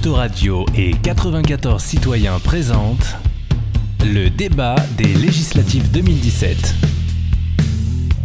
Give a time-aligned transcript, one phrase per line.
[0.00, 3.18] Autoradio et 94 citoyens présentent
[4.02, 6.74] le débat des législatives 2017.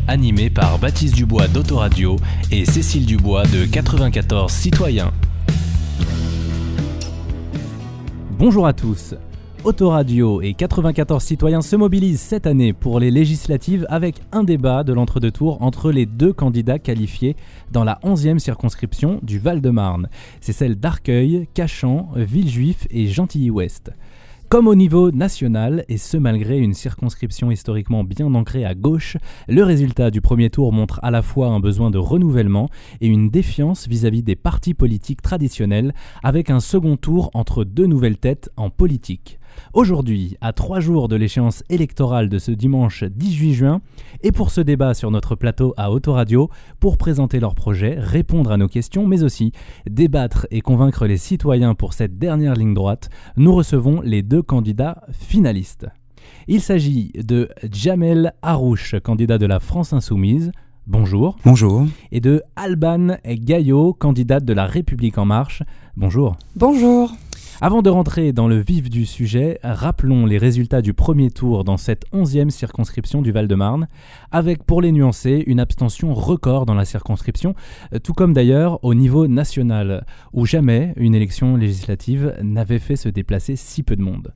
[0.07, 2.15] Animé par Baptiste Dubois d'Autoradio
[2.49, 5.11] et Cécile Dubois de 94 citoyens.
[8.39, 9.13] Bonjour à tous.
[9.65, 14.93] Autoradio et 94 citoyens se mobilisent cette année pour les législatives avec un débat de
[14.93, 17.35] l'entre-deux tours entre les deux candidats qualifiés
[17.71, 20.07] dans la 11e circonscription du Val-de-Marne.
[20.39, 23.91] C'est celle d'Arcueil, Cachan, Villejuif et Gentilly-Ouest.
[24.49, 29.63] Comme au niveau national, et ce malgré une circonscription historiquement bien ancrée à gauche, le
[29.63, 32.69] résultat du premier tour montre à la fois un besoin de renouvellement
[33.01, 38.19] et une défiance vis-à-vis des partis politiques traditionnels, avec un second tour entre deux nouvelles
[38.19, 39.39] têtes en politique.
[39.73, 43.81] Aujourd'hui, à trois jours de l'échéance électorale de ce dimanche 18 juin,
[44.21, 48.57] et pour ce débat sur notre plateau à Autoradio, pour présenter leurs projets, répondre à
[48.57, 49.51] nos questions, mais aussi
[49.89, 55.01] débattre et convaincre les citoyens pour cette dernière ligne droite, nous recevons les deux candidats
[55.11, 55.87] finalistes.
[56.47, 60.51] Il s'agit de Jamel Harouche, candidat de la France Insoumise.
[60.87, 61.35] Bonjour.
[61.43, 61.85] Bonjour.
[62.11, 65.63] Et de Alban Gaillot, candidate de la République En Marche.
[65.97, 66.37] Bonjour.
[66.55, 67.11] Bonjour.
[67.61, 71.77] Avant de rentrer dans le vif du sujet, rappelons les résultats du premier tour dans
[71.77, 73.87] cette onzième circonscription du Val-de-Marne,
[74.35, 77.55] avec pour les nuancer une abstention record dans la circonscription,
[78.03, 83.55] tout comme d'ailleurs au niveau national, où jamais une élection législative n'avait fait se déplacer
[83.55, 84.33] si peu de monde.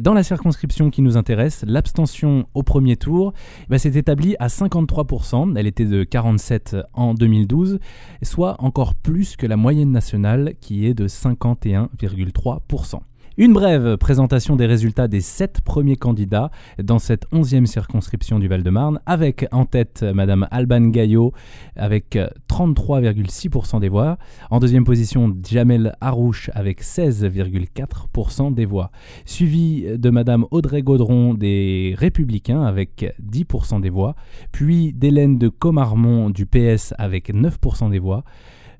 [0.00, 3.34] Dans la circonscription qui nous intéresse, l'abstention au premier tour
[3.68, 7.78] bah, s'est établie à 53%, elle était de 47 en 2012,
[8.22, 13.00] soit encore plus que la moyenne nationale qui est de 51,3%.
[13.38, 16.50] Une brève présentation des résultats des sept premiers candidats
[16.82, 21.34] dans cette onzième circonscription du Val-de-Marne, avec en tête Madame Alban Gaillot
[21.76, 24.16] avec 33,6% des voix.
[24.48, 28.90] En deuxième position, Jamel Harouche avec 16,4% des voix.
[29.26, 34.16] Suivi de Madame Audrey Gaudron des Républicains avec 10% des voix.
[34.50, 38.24] Puis d'Hélène de Comarmont du PS avec 9% des voix.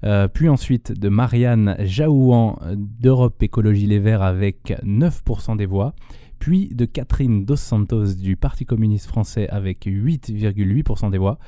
[0.05, 5.95] Euh, puis ensuite de Marianne Jaouan d'Europe Écologie Les Verts avec 9% des voix,
[6.38, 11.38] puis de Catherine Dos Santos du Parti communiste français avec 8,8% des voix,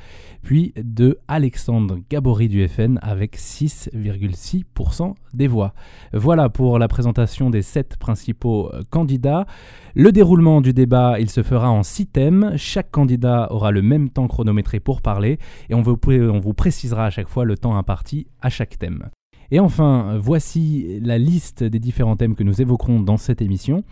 [0.43, 5.75] puis de Alexandre Gabory du FN avec 6,6% des voix.
[6.13, 9.47] Voilà pour la présentation des sept principaux euh, candidats.
[9.95, 12.53] Le déroulement du débat, il se fera en six thèmes.
[12.57, 15.39] Chaque candidat aura le même temps chronométré pour parler
[15.69, 19.09] et on vous, on vous précisera à chaque fois le temps imparti à chaque thème.
[19.51, 23.83] Et enfin, voici la liste des différents thèmes que nous évoquerons dans cette émission.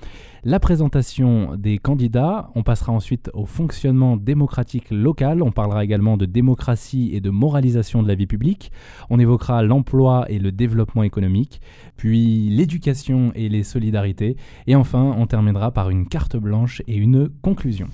[0.44, 6.26] La présentation des candidats, on passera ensuite au fonctionnement démocratique local, on parlera également de
[6.26, 8.70] démocratie et de moralisation de la vie publique,
[9.08, 11.62] on évoquera l'emploi et le développement économique,
[11.96, 14.36] puis l'éducation et les solidarités,
[14.66, 17.88] et enfin on terminera par une carte blanche et une conclusion.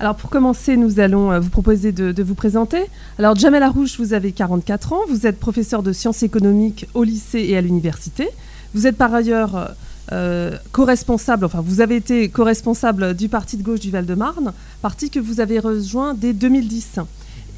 [0.00, 2.84] Alors pour commencer, nous allons euh, vous proposer de, vous présenter.
[3.18, 7.40] Alors Jamel Arouche, vous avez 44 ans, vous êtes professeur de sciences économiques au lycée
[7.40, 8.28] et à l'université.
[8.74, 9.74] Vous êtes par ailleurs
[10.12, 15.20] euh, co-responsable, enfin vous avez été co-responsable du parti de gauche du Val-de-Marne, parti que
[15.20, 17.00] vous avez rejoint dès 2010.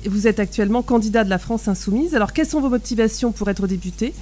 [0.06, 2.14] vous êtes actuellement candidat de la France insoumise.
[2.14, 4.12] Alors quelles sont vos motivations pour être député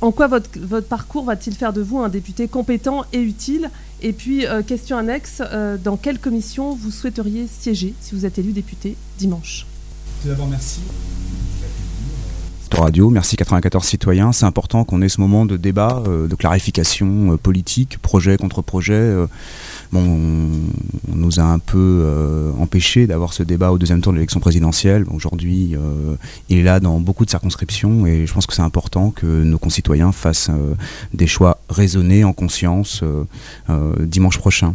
[0.00, 3.70] en quoi votre, parcours va-t-il faire de vous un député compétent et utile
[4.02, 8.38] Et puis, euh, question annexe, euh, dans quelle commission vous souhaiteriez siéger si vous êtes
[8.38, 9.66] élu député dimanche
[10.22, 10.80] Tout d'abord, merci.
[12.70, 14.30] Radio, merci 94 citoyens.
[14.30, 19.26] C'est important qu'on ait ce moment de débat, euh, de clarification politique, projet contre projet
[19.92, 24.18] bon, on, nous a un peu euh, empêché d'avoir ce débat au deuxième tour de
[24.18, 25.04] l'élection présidentielle.
[25.10, 26.14] Aujourd'hui, euh,
[26.48, 29.58] il est là dans beaucoup de circonscriptions et je pense que c'est important que nos
[29.58, 30.74] concitoyens fassent euh,
[31.12, 33.02] des choix raisonnés, en conscience,
[34.00, 34.74] dimanche prochain.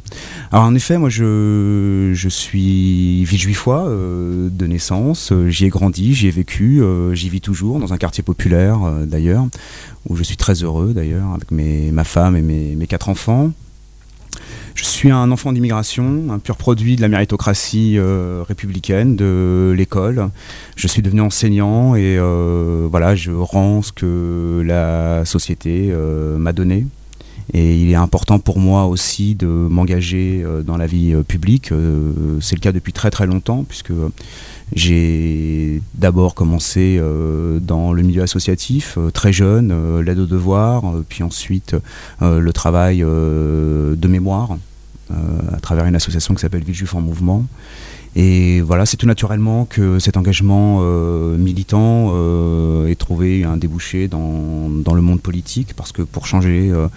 [0.51, 6.81] Alors en effet, moi je, suis villejuifois de naissance, j'y ai grandi, j'y ai vécu,
[7.13, 9.45] j'y vis toujours, dans un quartier populaire d'ailleurs,
[10.07, 13.51] où je suis très heureux d'ailleurs, avec ma femme et mes quatre enfants.
[14.75, 20.29] Je suis un enfant d'immigration, un pur produit de la méritocratie euh, républicaine, de l'école.
[20.75, 26.53] Je suis devenu enseignant et euh, voilà, je rends ce que la société euh, m'a
[26.53, 26.87] donné.
[27.53, 31.71] Et il est important pour moi aussi de m'engager dans la vie publique.
[32.39, 33.91] C'est le cas depuis très très longtemps puisque
[34.75, 37.01] j'ai d'abord commencé
[37.61, 41.75] dans le milieu associatif, très jeune, l'aide aux devoirs, puis ensuite
[42.21, 44.57] le travail de mémoire
[45.09, 47.45] à travers une association qui s'appelle Villejuif en Mouvement.
[48.15, 54.07] Et voilà, c'est tout naturellement que cet engagement euh, militant euh, ait trouvé un débouché
[54.07, 56.87] dans, dans, le monde politique, parce que pour changer euh,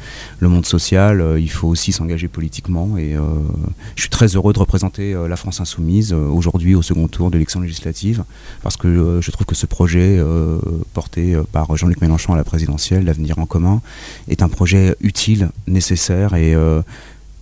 [0.40, 2.98] le monde social, euh, il faut aussi s'engager politiquement.
[2.98, 3.20] Et euh,
[3.94, 7.36] je suis très heureux de représenter euh, la France insoumise aujourd'hui au second tour de
[7.36, 8.24] l'élection législative,
[8.62, 10.22] parce que je trouve que ce projet
[10.92, 13.80] porté par Jean-Luc Mélenchon à la présidentielle, l'avenir en commun,
[14.28, 16.54] est un projet utile, nécessaire et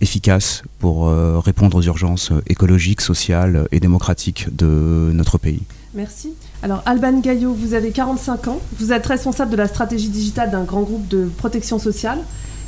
[0.01, 5.63] efficace pour euh, répondre aux urgences écologiques, sociales et démocratiques de notre pays.
[5.93, 6.33] Merci.
[6.61, 10.63] Alors Alban Gaillot, vous avez 45 ans, vous êtes responsable de la stratégie digitale d'un
[10.63, 12.19] grand groupe de protection sociale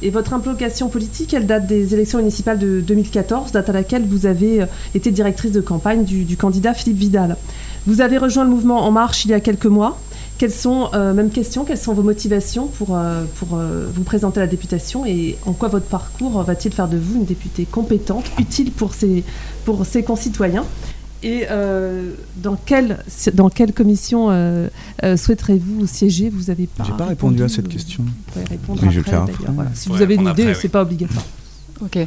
[0.01, 4.27] et votre implication politique, elle date des élections municipales de 2014, date à laquelle vous
[4.27, 7.35] avez euh, été directrice de campagne du, du candidat Philippe Vidal.
[7.88, 10.00] Vous avez rejoint le mouvement En Marche il y a quelques mois.
[10.38, 14.39] Quelles sont, euh, même question, quelles sont vos motivations pour, euh, pour euh, vous présenter
[14.39, 18.25] à la députation et en quoi votre parcours va-t-il faire de vous une députée compétente,
[18.38, 19.24] utile pour ses,
[19.66, 20.63] pour ses concitoyens
[21.24, 23.00] et euh, dans, quelle,
[23.34, 24.68] dans quelle commission euh,
[25.04, 26.30] euh, souhaiterez-vous siéger?
[26.30, 26.83] Vous avez pas.
[26.83, 28.04] J'ai pas répondu, à cette question.
[28.04, 29.40] Vous pouvez répondre Mais après, je vais le faire d'ailleurs.
[29.42, 29.54] après.
[29.54, 29.69] Voilà.
[29.74, 31.25] Si Ouais, vous avez une idée, c'est pas obligatoire.
[31.83, 31.97] Ok.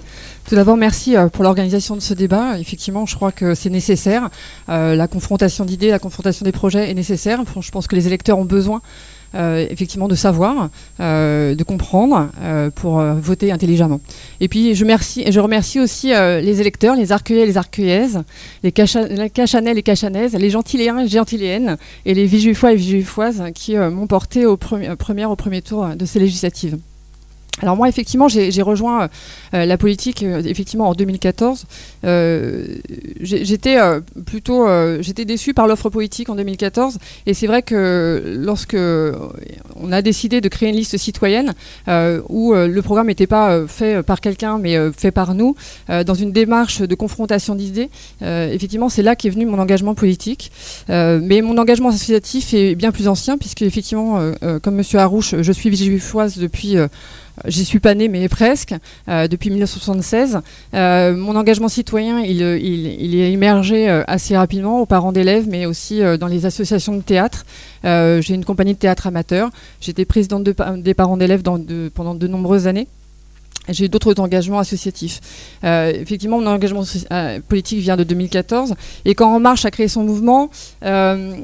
[0.48, 2.58] Tout d'abord, merci euh, pour l'organisation de ce débat.
[2.58, 4.28] Effectivement, je crois que c'est nécessaire.
[4.68, 7.42] Euh, la confrontation d'idées, la confrontation des projets est nécessaire.
[7.60, 8.82] Je pense que les électeurs ont besoin.
[9.36, 12.30] euh, effectivement de savoir, de comprendre
[12.74, 14.00] pour voter intelligemment.
[14.40, 18.24] Et puis je, merci, je remercie aussi les électeurs, les arcueillais et les arcueillaises,
[18.64, 21.76] les cacha- les cachanais et les cachanaises, les gentiléens et gentiléennes
[22.06, 24.90] et les vijuifois et vijuifoises qui m'ont porté au premier,
[25.26, 26.76] au premier tour de ces législatives.
[27.62, 29.08] Alors moi, effectivement, j'ai rejoint
[29.54, 31.66] euh, la politique euh, effectivement en 2014.
[32.04, 32.64] Euh,
[33.20, 33.76] j'étais
[34.24, 34.66] plutôt,
[35.26, 38.76] déçue par l'offre politique en 2014, et c'est vrai que lorsque
[39.76, 41.54] on a décidé de créer une liste citoyenne
[42.28, 45.54] où le programme n'était pas fait par quelqu'un, mais fait par nous,
[45.88, 47.90] dans une démarche de confrontation d'idées,
[48.22, 50.50] effectivement, c'est là qu'est venu mon engagement politique.
[50.88, 54.20] Mais mon engagement associatif est bien plus ancien, puisque effectivement,
[54.62, 56.76] comme Monsieur Harouche, je suis vigifoise depuis
[57.46, 58.74] J'y suis pas née, mais presque,
[59.08, 60.40] euh, depuis 1976.
[60.74, 66.00] Euh, mon engagement citoyen, il, euh, est émergé assez rapidement aux parents d'élèves, mais aussi
[66.18, 67.44] dans les associations de théâtre.
[67.84, 69.50] J'ai une compagnie de théâtre amateur.
[69.80, 72.88] J'étais présidente des parents d'élèves pendant de nombreuses années.
[73.72, 75.20] J'ai d'autres engagements associatifs.
[75.64, 76.82] Euh, effectivement, mon engagement
[77.12, 78.74] euh, politique vient de 2014.
[79.04, 80.50] Et quand En Marche a créé son mouvement,
[80.84, 81.34] euh,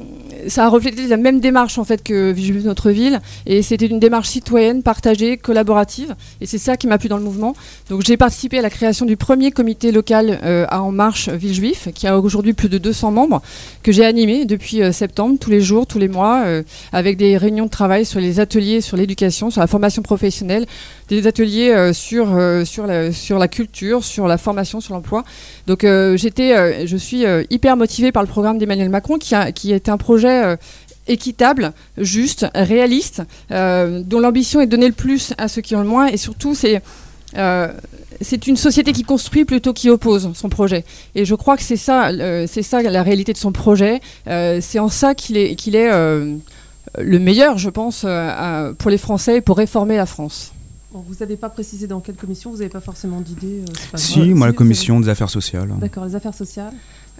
[0.47, 3.21] ça a reflété la même démarche en fait que Vigilus Notre Ville.
[3.45, 6.15] Et c'était une démarche citoyenne, partagée, collaborative.
[6.41, 7.55] Et c'est ça qui m'a plu dans le mouvement.
[7.89, 10.39] Donc j'ai participé à la création du premier comité local
[10.69, 13.41] à En Marche Villejuif, qui a aujourd'hui plus de 200 membres,
[13.83, 16.45] que j'ai animé depuis septembre, tous les jours, tous les mois,
[16.91, 20.65] avec des réunions de travail sur les ateliers, sur l'éducation, sur la formation professionnelle,
[21.09, 25.23] des ateliers sur, euh, sur, la, sur la culture, sur la formation, sur l'emploi.
[25.65, 29.73] Donc euh, j'étais, euh, je suis hyper motivée par le programme d'Emmanuel Macron, qui, qui
[29.73, 30.57] est un projet
[31.07, 35.87] équitable, juste, réaliste, dont l'ambition est de donner le plus à ceux qui ont le
[35.87, 36.81] moins, et surtout c'est
[38.19, 40.85] c'est une société qui construit plutôt qui oppose son projet.
[41.13, 42.09] Et je crois que c'est ça,
[42.47, 43.99] c'est ça la réalité de son projet.
[44.25, 48.05] C'est en ça qu'il est, qu'il est le meilleur, je pense,
[48.77, 50.53] pour les Français et pour réformer la France.
[50.97, 53.61] Bon, vous n'avez pas précisé dans quelle commission, vous n'avez pas forcément d'idée.
[53.61, 54.29] euh, Si, grave.
[54.33, 55.69] moi, la commission des affaires sociales.
[55.79, 56.73] D'accord, les affaires sociales.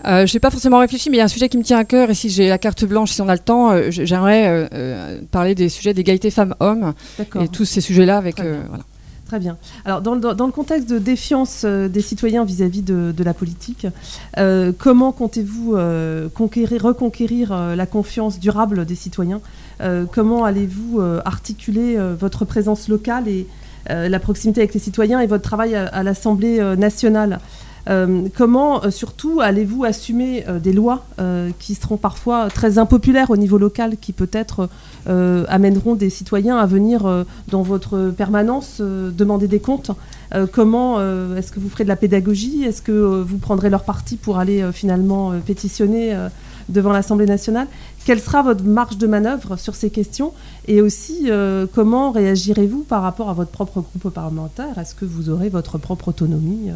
[0.05, 1.77] Euh, je n'ai pas forcément réfléchi, mais il y a un sujet qui me tient
[1.77, 2.09] à cœur.
[2.09, 5.21] Et si j'ai la carte blanche, si on a le temps, euh, j'aimerais euh, euh,
[5.29, 7.43] parler des sujets d'égalité femmes-hommes D'accord.
[7.43, 8.37] et tous ces sujets-là avec.
[8.37, 8.63] Très euh, bien.
[8.67, 8.83] voilà.
[9.27, 9.57] Très bien.
[9.85, 13.85] Alors, dans, le- dans- le contexte de défiance des citoyens vis-à-vis de, de la politique,
[14.39, 19.41] euh, comment comptez-vous euh, conquérir, reconquérir la confiance durable des citoyens
[19.81, 23.45] Euh, Comment allez-vous euh, articuler euh, votre présence locale et
[23.89, 27.39] la proximité avec les citoyens et votre travail à, l'Assemblée euh, nationale.
[27.89, 33.29] Euh, comment, euh, surtout, allez-vous assumer euh, des lois euh, qui seront parfois très impopulaires
[33.29, 34.69] au niveau local, qui peut-être
[35.07, 39.91] euh, amèneront des citoyens à venir euh, dans votre permanence euh, demander des comptes?
[40.33, 42.63] Euh, Comment euh, est-ce que vous ferez de la pédagogie?
[42.65, 46.27] Est-ce que euh, vous prendrez leur parti pour aller euh, finalement euh, pétitionner euh,
[46.69, 47.67] devant l'Assemblée nationale.
[48.05, 50.33] Quelle sera votre marge de manœuvre sur ces questions
[50.67, 54.77] Et aussi, euh, comment réagirez-vous par rapport à votre propre groupe parlementaire?
[54.77, 56.73] Est-ce que vous aurez votre propre autonomie euh,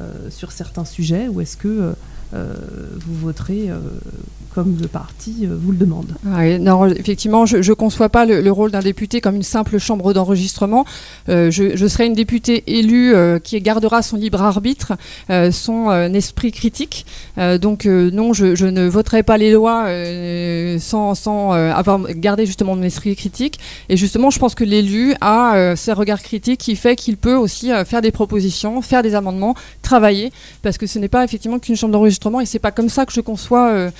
[0.00, 1.94] euh, sur certains sujets ou est-ce que
[2.34, 3.70] vous voterez
[4.54, 8.40] comme le parti euh, vous le demande Ouais, non, effectivement, je ne conçois pas le,
[8.40, 10.84] le rôle d'un député comme une simple chambre d'enregistrement.
[11.28, 14.92] Euh, je, serai une députée élue euh, qui gardera son libre arbitre,
[15.50, 17.06] son esprit critique.
[17.36, 19.86] Donc non, je, ne voterai pas les lois
[20.78, 23.58] sans, sans avoir gardé justement mon esprit critique.
[23.88, 27.70] Et justement, je pense que l'élu a ce regard critique qui fait qu'il peut aussi
[27.84, 30.32] faire des propositions, faire des amendements, travailler,
[30.62, 33.06] parce que ce n'est pas effectivement qu'une chambre d'enregistrement enregistrement et c'est pas comme ça
[33.06, 33.90] que je conçois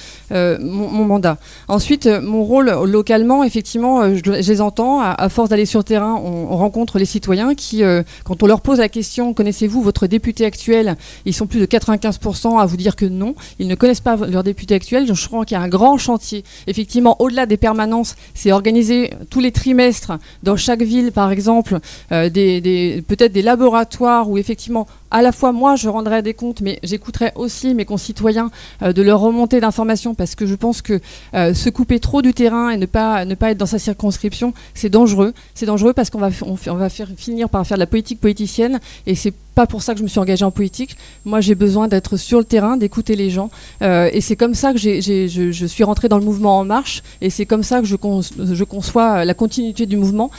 [0.61, 1.39] mon, mandat.
[1.69, 5.01] Ensuite, mon rôle localement, effectivement, je, les entends.
[5.01, 7.83] À, force d'aller sur le terrain, on, on, rencontre les citoyens qui,
[8.25, 10.97] quand on leur pose la question, connaissez-vous votre député actuel?
[11.25, 13.35] Ils sont plus de 95% à vous dire que non.
[13.59, 15.13] Ils ne connaissent pas leur député actuel.
[15.13, 16.45] Je crois qu'il y a un grand chantier.
[16.67, 21.79] Effectivement, au-delà des permanences, c'est organiser tous les trimestres dans chaque ville, par exemple,
[22.13, 26.63] euh, des, peut-être des laboratoires où effectivement à la fois moi je rendrai des comptes,
[26.63, 28.51] mais j'écouterai aussi mes concitoyens
[28.83, 31.01] euh, de leur remonter d'informations parce que je pense que
[31.35, 34.55] euh, se couper trop du terrain et ne pas, ne pas être dans sa circonscription,
[34.75, 35.35] c'est dangereux.
[35.55, 38.81] C'est dangereux parce qu'on va, on, va faire, finir par faire de la politique politicienne
[39.07, 40.97] et c'est pas pour ça que je me suis engagée en politique.
[41.27, 43.51] Moi, j'ai besoin d'être sur le terrain, d'écouter les gens.
[43.83, 47.03] Euh, et c'est comme ça que je, suis rentrée dans le mouvement En Marche.
[47.21, 50.31] Et c'est comme ça que je, je conçois la continuité du mouvement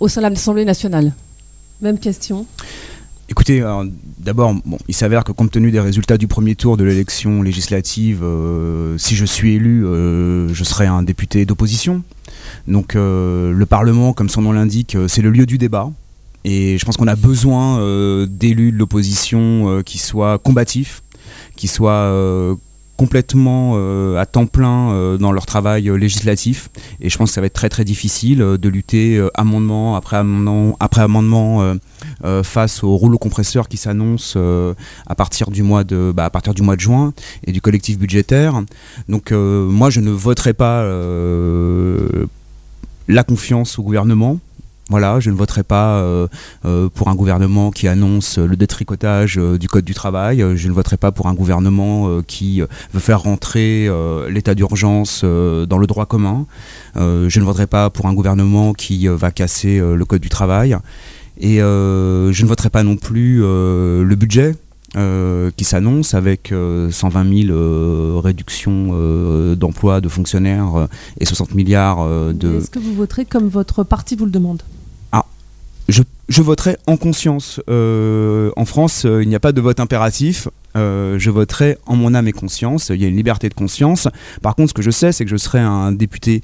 [0.00, 1.12] au sein de l'Assemblée nationale.
[1.80, 2.46] Même question?
[3.30, 3.64] Écoutez,
[4.18, 8.20] d'abord, bon, il s'avère que compte tenu des résultats du premier tour de l'élection législative,
[8.22, 12.02] euh, si je suis élu, euh, je serai un député d'opposition.
[12.68, 15.90] Donc euh, le Parlement, comme son nom l'indique, c'est le lieu du débat.
[16.44, 17.78] Et je pense qu'on a besoin
[18.26, 21.02] d'élus de l'opposition qui soient combatifs,
[21.56, 22.54] qui soient
[22.96, 26.70] complètement euh, à temps plein euh, dans leur travail euh, législatif.
[27.00, 30.76] Et je pense que ça va être très très difficile de lutter amendement après amendement
[30.80, 31.74] après amendement
[32.42, 34.36] face au rouleau compresseur qui s'annonce
[35.06, 37.12] à partir du mois de bah, à partir du mois de juin
[37.46, 38.62] et du collectif budgétaire.
[39.08, 40.82] Donc moi je ne voterai pas
[43.08, 44.38] la confiance au gouvernement
[44.90, 46.28] voilà, je ne voterai pas euh,
[46.66, 50.44] euh, pour un gouvernement qui annonce le détricotage euh, du Code du travail.
[50.56, 53.88] Je ne voterai pas pour un gouvernement qui veut faire rentrer
[54.28, 56.46] l'état d'urgence dans le droit commun.
[56.96, 60.76] je ne voterai pas pour un gouvernement qui va casser le Code du travail.
[61.40, 64.54] Et je ne voterai pas non plus le budget
[64.94, 66.52] qui s'annonce avec
[66.90, 70.88] 120 000 réductions d'emplois de fonctionnaires
[71.20, 72.58] et 60 milliards de...
[72.58, 74.62] Est-ce que vous voterez comme votre parti vous le demande?
[75.88, 77.60] Je, voterai en conscience.
[77.68, 80.48] Euh, en France, euh, il n'y a pas de vote impératif.
[80.76, 82.88] Euh, je voterai en mon âme et conscience.
[82.88, 84.08] Il y a une liberté de conscience.
[84.40, 86.42] Par contre, ce que je sais, c'est que je serai un député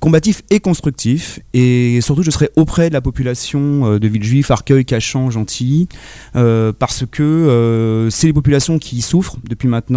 [0.00, 1.40] combatif et constructif.
[1.54, 5.88] Et surtout, je serai auprès de la population euh, de Villejuif, Arcueil, Cachan, Gentilly,
[6.36, 9.96] euh, parce que euh, c'est les populations qui souffrent depuis maintenant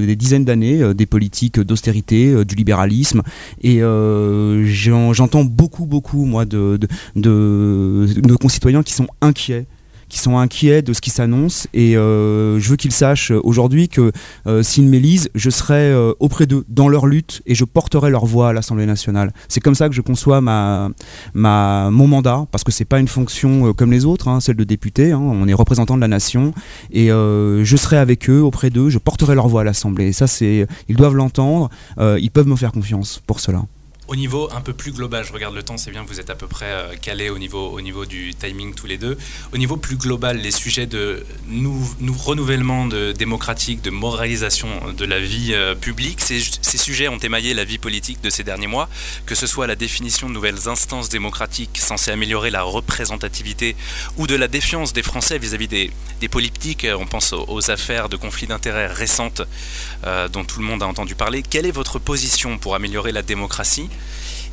[0.00, 3.22] des dizaines d'années des politiques d'austérité, du libéralisme.
[3.62, 6.78] Et j'entends beaucoup, beaucoup, moi, de,
[7.16, 9.66] de, de concitoyens qui sont inquiets
[10.08, 14.12] qui sont inquiets de ce qui s'annonce et euh, je veux qu'ils sachent aujourd'hui que
[14.46, 18.26] euh, s'ils m'élisent, je serai euh, auprès d'eux dans leur lutte et je porterai leur
[18.26, 19.32] voix à l'Assemblée nationale.
[19.48, 20.92] C'est comme ça que je conçois mon
[21.34, 25.12] mandat parce que c'est pas une fonction comme les autres, hein, celle de député.
[25.12, 26.52] Hein, on est représentant de la nation
[26.90, 30.12] et je serai avec eux, auprès d'eux, je porterai leur voix à l'Assemblée.
[30.12, 31.70] Ça, c'est, ils doivent l'entendre.
[31.98, 33.62] ils peuvent me faire confiance pour cela.
[34.08, 36.34] Au niveau un peu plus global, je regarde le temps, c'est bien, vous êtes à
[36.34, 39.18] peu près euh, calé au niveau, au niveau du timing tous les deux.
[39.52, 41.26] Au niveau plus global, les sujets de
[42.24, 46.40] renouvellement démocratique, de moralisation de la vie euh, publique, ces,
[46.78, 48.88] sujets ont émaillé la vie politique de ces derniers mois,
[49.26, 53.76] que ce soit la définition de nouvelles instances démocratiques censées améliorer la représentativité
[54.16, 55.90] ou de la défiance des Français vis-à-vis des,
[56.22, 56.86] des, politiques.
[56.98, 59.42] On pense aux, affaires de conflits d'intérêts récentes
[60.06, 61.42] euh, dont tout le monde a entendu parler.
[61.42, 63.90] Quelle est votre position pour améliorer la démocratie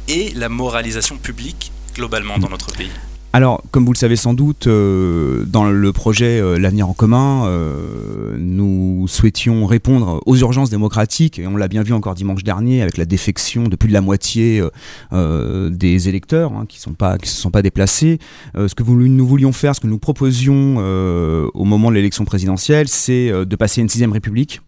[0.08, 2.92] et la moralisation publique globalement dans notre pays
[3.36, 7.46] alors, comme vous le savez sans doute, euh, dans le projet euh, L'avenir en commun,
[7.48, 12.82] euh, nous souhaitions répondre aux urgences démocratiques, et on l'a bien vu encore dimanche dernier
[12.82, 14.64] avec la défection de plus de la moitié
[15.12, 18.20] des électeurs hein, qui ne se sont pas déplacés.
[18.56, 23.32] ce que nous voulions faire, ce que nous proposions au moment de l'élection présidentielle, c'est
[23.46, 24.62] de passer à une sixième république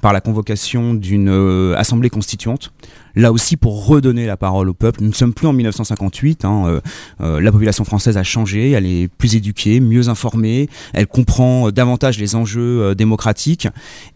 [0.00, 2.72] par la convocation d'une euh, assemblée constituante.
[3.16, 5.00] Là aussi pour redonner la parole au peuple.
[5.02, 6.44] Nous ne sommes plus en 1958.
[6.44, 6.80] Hein, euh,
[7.20, 8.72] euh, la population française a changé.
[8.72, 10.68] Elle est plus éduquée, mieux informée.
[10.92, 13.68] Elle comprend davantage les enjeux démocratiques.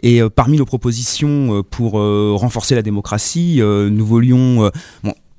[0.02, 4.70] Et parmi nos propositions pour renforcer la démocratie, nous voulions,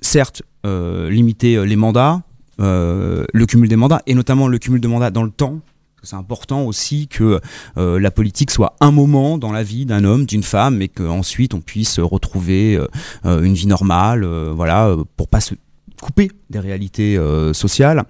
[0.01, 2.22] certes, limiter les mandats,
[2.58, 5.60] le cumul des mandats et notamment le cumul de mandats dans le temps
[6.03, 7.39] c'est important aussi que
[7.77, 11.53] euh, la politique soit un moment dans la vie d'un homme, d'une femme, et qu'ensuite
[11.53, 12.88] on puisse retrouver euh,
[13.25, 15.56] euh, une vie normale, voilà, pour pas se
[16.01, 18.03] couper des réalités euh, sociales.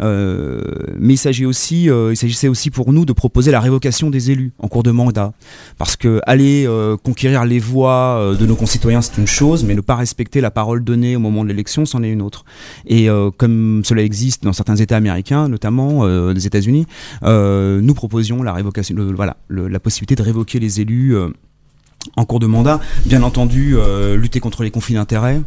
[0.00, 0.62] Euh,
[0.98, 4.30] mais il s'agit aussi, euh, il s'agissait aussi pour nous de proposer la révocation des
[4.30, 5.32] élus en cours de mandat,
[5.78, 6.68] parce que aller
[7.02, 10.82] conquérir les voix de nos concitoyens c'est une chose, mais ne pas respecter la parole
[10.84, 12.44] donnée au moment de l'élection c'en est une autre.
[12.86, 16.86] Et comme cela existe dans certains États américains, notamment des États-Unis,
[17.22, 21.16] nous proposions la révocation, voilà, la possibilité de révoquer les élus
[22.16, 22.80] en cours de mandat.
[23.04, 23.76] Bien entendu,
[24.16, 25.40] lutter contre les conflits d'intérêts.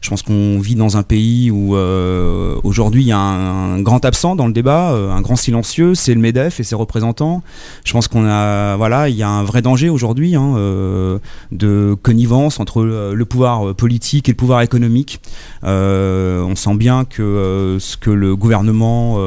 [0.00, 4.04] Je pense qu'on vit dans un pays où euh, aujourd'hui il y a un, grand
[4.04, 7.42] absent dans le débat, euh, un grand silencieux, c'est le Medef et ses représentants.
[7.84, 11.18] Je pense qu'on a, voilà, il y a un vrai danger aujourd'hui hein, euh,
[11.52, 15.20] de connivence entre le, pouvoir politique et le pouvoir économique.
[15.62, 19.18] on sent bien que ce que le gouvernement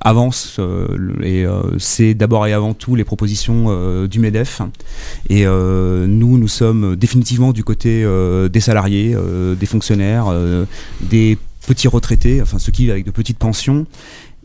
[0.00, 0.60] avance,
[1.78, 4.62] c'est d'abord et avant tout les propositions du Medef.
[5.28, 8.04] Et nous, nous sommes définitivement du côté
[8.50, 9.14] des salariés,
[9.58, 10.64] des fonctionnaires euh,
[11.00, 13.86] des petits retraités, enfin ceux qui vivent avec de petites pensions.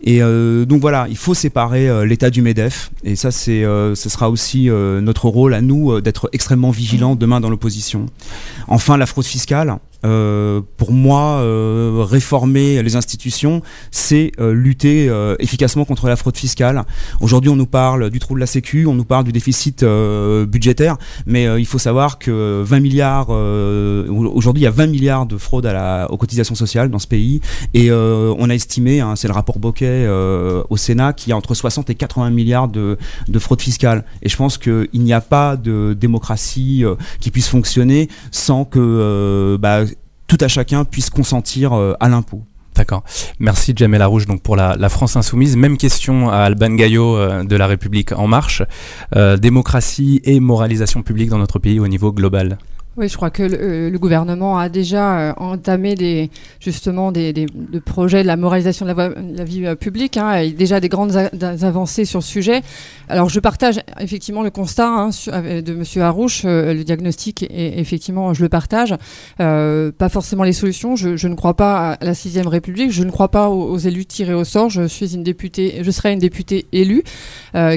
[0.03, 2.91] Et euh, donc voilà, il faut séparer euh, l'État du MEDEF.
[3.03, 8.07] Et ça, ce sera aussi notre rôle à nous d'être extrêmement vigilants demain dans l'opposition.
[8.67, 9.77] Enfin, la fraude fiscale.
[10.03, 16.83] Euh, pour moi, euh, réformer les institutions, c'est euh, lutter efficacement contre la fraude fiscale.
[17.19, 20.97] Aujourd'hui, on nous parle du trou de la Sécu, on nous parle du déficit budgétaire,
[21.25, 25.65] mais il faut savoir que 20 milliards, aujourd'hui, il y a 20 milliards de fraude
[25.65, 27.41] à la, aux cotisations sociales dans ce pays,
[27.73, 31.53] et on a estimé, hein, c'est le rapport Boquet au Sénat, qu'il y a entre
[31.53, 34.03] 60 et 80 milliards de, de fraude fiscale.
[34.21, 36.83] Et je pense qu'il n'y a pas de démocratie
[37.19, 39.83] qui puisse fonctionner sans que bah,
[40.31, 42.41] tout à chacun puisse consentir euh, à l'impôt.
[42.73, 43.03] D'accord.
[43.39, 45.57] Merci Jamel Rouge donc pour la, France insoumise.
[45.57, 48.63] Même question à Alban Gaillot euh, de la République en marche.
[49.13, 52.59] Euh, démocratie et moralisation publique dans notre pays au niveau global.
[52.97, 56.29] Oui, je crois que le, euh, gouvernement a déjà euh, entamé des,
[56.59, 57.45] justement des, des,
[57.85, 62.03] projets de la moralisation de la, vie euh, publique, hein, et déjà des grandes avancées
[62.03, 62.61] sur le sujet.
[63.07, 66.01] Alors je partage effectivement le constat hein, de M.
[66.01, 68.93] Harouche, le diagnostic, et effectivement je le partage.
[69.37, 70.97] pas forcément les solutions.
[70.97, 72.91] Je, je, ne crois pas à la sixième République.
[72.91, 74.69] Je ne crois pas aux, élus tirés au sort.
[74.69, 77.03] Je suis une députée, je serai une députée élue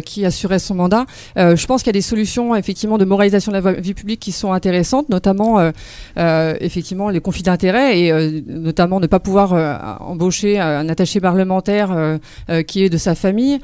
[0.05, 1.07] qui assurait son mandat.
[1.37, 4.33] je pense qu'il y a des solutions effectivement de moralisation de la vie publique qui
[4.33, 5.71] sont intéressantes notamment euh,
[6.19, 9.55] euh, effectivement les conflits d'intérêts et euh, notamment ne pas pouvoir
[10.01, 12.19] embaucher un attaché parlementaire
[12.67, 13.59] qui est de sa famille.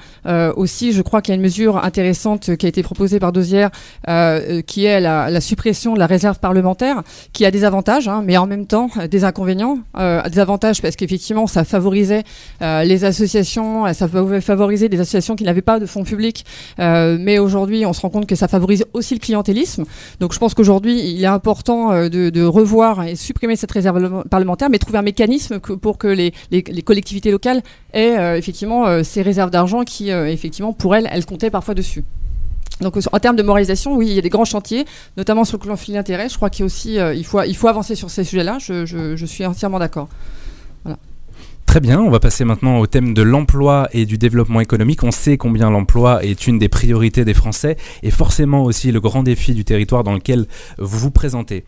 [0.56, 3.70] aussi, je crois qu'il y a une mesure intéressante qui a été proposée par Dosière,
[4.66, 8.46] qui est la, suppression de la réserve parlementaire, qui a des avantages, hein, mais en
[8.46, 9.78] même temps des inconvénients.
[9.96, 12.24] des avantages parce qu'effectivement, ça favorisait
[12.60, 14.08] les associations, ça
[14.40, 16.44] favoriser des associations qui n'avaient pas de fonds publics,
[16.78, 19.84] mais aujourd'hui, on se rend compte que ça favorise aussi le clientélisme.
[20.20, 24.24] Donc, je pense qu'aujourd'hui, il y a important euh, de, revoir et supprimer cette réserve
[24.28, 26.32] parlementaire, mais trouver un mécanisme pour que les,
[26.82, 27.62] collectivités locales
[27.92, 32.04] aient euh, effectivement euh, ces réserves d'argent qui, effectivement, pour elles, elles comptaient parfois dessus.
[32.80, 34.86] Donc en termes de moralisation, oui, il y a des grands chantiers,
[35.18, 36.30] notamment sur le conflit d'intérêt.
[36.30, 38.58] Je crois qu'il aussi, il faut, il faut avancer sur ces sujets-là.
[38.58, 40.08] je suis entièrement d'accord.
[41.70, 45.04] Très bien, on va passer maintenant au thème de l'emploi et du développement économique.
[45.04, 49.22] On sait combien l'emploi est une des priorités des Français et forcément aussi le grand
[49.22, 51.64] défi du territoire dans lequel vous vous présentez.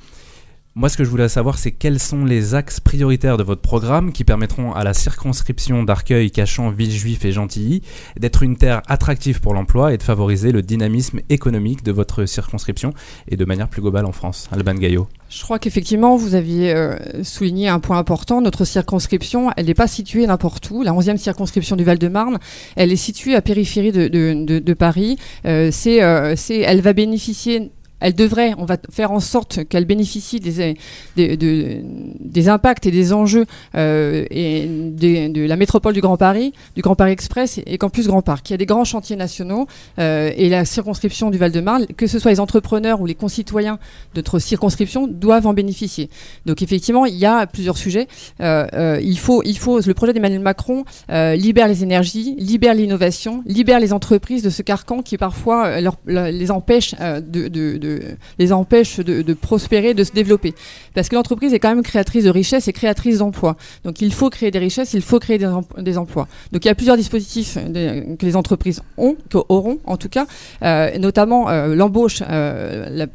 [0.74, 4.10] Moi, ce que je voulais savoir, c'est quels sont les axes prioritaires de votre programme
[4.10, 7.82] qui permettront à la circonscription d'Arcueil, Cachan, Villejuif et Gentilly
[8.18, 12.94] d'être une terre attractive pour l'emploi et de favoriser le dynamisme économique de votre circonscription
[13.28, 14.48] et de manière plus globale en France.
[14.50, 15.08] Alban Gaillot.
[15.28, 18.40] Je crois qu'effectivement, vous aviez euh, souligné un point important.
[18.40, 20.82] Notre circonscription, elle n'est pas située n'importe où.
[20.82, 22.38] La 11e circonscription du Val-de-Marne,
[22.76, 25.18] elle est située à périphérie de, Paris.
[25.44, 29.84] Euh, c'est, euh, c'est, elle va bénéficier elle devrait, on va faire en sorte qu'elle
[29.84, 30.76] bénéficie des,
[31.16, 36.96] des, impacts et des enjeux euh, et de la métropole du Grand Paris, du Grand
[36.96, 38.50] Paris Express et, plus Grand Parc.
[38.50, 39.66] Il y a des grands chantiers nationaux
[39.98, 43.78] euh, et la circonscription du Val-de-Marne, que ce soit les entrepreneurs ou les concitoyens
[44.14, 46.08] de notre circonscription, doivent en bénéficier.
[46.46, 48.08] Donc effectivement, il y a plusieurs sujets.
[48.40, 53.78] Euh, il, faut, il faut, le projet d'Emmanuel Macron libère les énergies, libère l'innovation, libère
[53.78, 57.91] les entreprises de ce carcan qui parfois les empêche de
[58.38, 60.54] les empêche de, prospérer, de se développer.
[60.94, 63.56] Parce que l'entreprise est quand même créatrice de richesses et créatrice d'emplois.
[63.84, 66.28] Donc il faut créer des richesses, il faut créer des, emplois.
[66.52, 69.16] Donc il y a plusieurs dispositifs que les entreprises ont,
[69.48, 70.26] auront en tout cas,
[70.62, 73.06] euh, notamment euh, l'embauche, euh,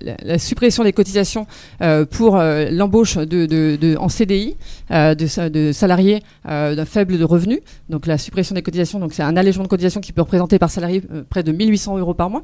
[0.00, 1.46] la, suppression des cotisations
[2.10, 4.56] pour l'embauche en CDI
[4.90, 7.60] de, salariés d'un faible de revenus.
[7.88, 11.02] Donc la suppression des cotisations, c'est un allègement de cotisations qui peut représenter par salarié
[11.28, 12.42] près de 1800 euros par mois.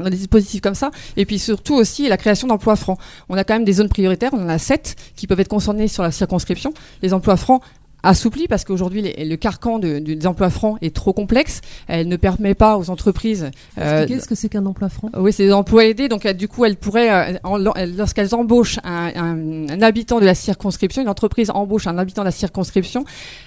[0.00, 0.90] A des dispositifs comme ça.
[1.16, 2.98] Et puis surtout aussi la création d'emplois francs.
[3.28, 5.88] On a quand même des zones prioritaires, on en a sept qui peuvent être concernées
[5.88, 6.72] sur la circonscription.
[7.02, 7.62] Les emplois francs
[8.02, 11.60] assoupli parce qu'aujourd'hui le carcan de, des emplois francs est trop complexe.
[11.88, 13.50] Elle ne permet pas aux entreprises.
[13.78, 16.08] Euh, Qu'est-ce que c'est qu'un emploi franc Oui, c'est des emplois aidés.
[16.08, 21.02] Donc euh, du coup, elles pourraient, euh, lorsqu'elles embauchent un, un, habitant de la circonscription,
[21.02, 23.04] une entreprise embauche un habitant de la circonscription,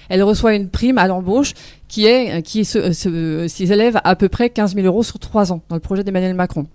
[0.08, 1.52] elle reçoit une prime à l'embauche
[1.88, 5.80] qui est qui s'élève à peu près 15 000 euros sur trois ans dans le
[5.80, 6.66] projet d'Emmanuel Macron.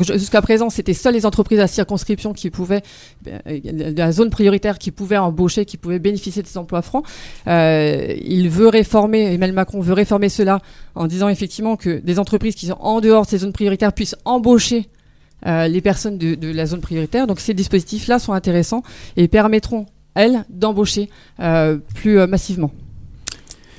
[0.00, 2.82] Jusqu'à présent, c'était seules les entreprises à circonscription qui pouvaient,
[3.24, 7.04] de la zone prioritaire, qui pouvaient embaucher, qui pouvaient bénéficier de ces emplois francs.
[7.46, 10.60] il veut réformer, Emmanuel Macron veut réformer cela
[10.94, 14.16] en disant effectivement que des entreprises qui sont en dehors de ces zones prioritaires puissent
[14.24, 14.88] embaucher
[15.46, 17.26] les personnes de, de, la zone prioritaire.
[17.26, 18.82] Donc ces dispositifs-là sont intéressants
[19.16, 21.08] et permettront, elles, d'embaucher
[21.94, 22.72] plus massivement.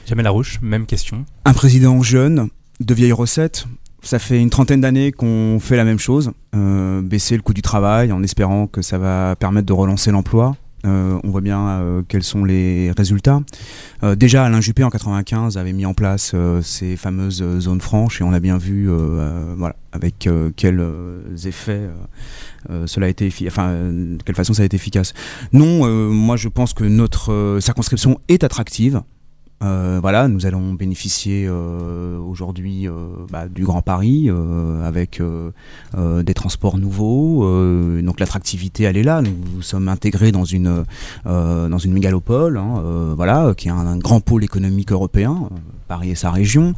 [0.08, 1.26] Jamel Larouche, même question.
[1.46, 2.50] Un président jeune,
[2.82, 3.66] de vieilles recettes,
[4.02, 7.62] ça fait une trentaine d'années qu'on fait la même chose, euh, baisser le coût du
[7.62, 10.56] travail en espérant que ça va permettre de relancer l'emploi.
[10.84, 13.42] Euh, on voit bien euh, quels sont les résultats.
[14.16, 18.34] déjà, Alain Juppé en 95 avait mis en place ces fameuses zones franches et on
[18.34, 18.90] a bien vu,
[19.56, 20.84] voilà, avec quels
[21.46, 21.88] effets
[22.88, 25.14] cela a été, enfin, de quelle façon ça a été efficace.
[25.54, 29.04] Non, moi je pense que notre circonscription est attractive.
[29.62, 32.94] Euh, voilà, nous allons bénéficier euh, aujourd'hui euh,
[33.30, 34.30] bah, du Grand Paris
[34.84, 35.22] avec
[35.94, 37.46] des transports nouveaux.
[38.02, 39.22] donc l'attractivité, elle est là.
[39.22, 40.84] Nous, sommes intégrés dans une
[41.26, 45.50] dans une mégalopole, hein, voilà, qui est un, grand pôle économique européen.
[45.88, 46.74] Paris et sa région.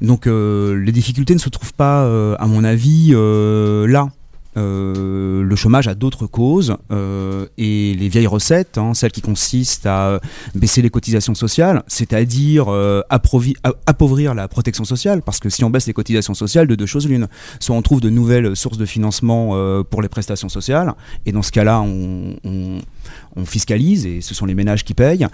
[0.00, 2.04] Donc les difficultés ne se trouvent pas,
[2.36, 4.08] à mon avis, là.
[4.56, 9.86] Euh, le chômage a d'autres causes euh, et les vieilles recettes, hein, celles qui consistent
[9.86, 10.20] à
[10.54, 15.86] baisser les cotisations sociales, c'est-à-dire euh, appauvrir la protection sociale, parce que si on baisse
[15.86, 17.28] les cotisations sociales, de deux choses l'une,
[17.60, 19.50] soit on trouve de nouvelles sources de financement
[19.84, 20.94] pour les prestations sociales,
[21.26, 25.26] et dans ce cas-là, on, on, fiscalise et ce sont les ménages qui payent,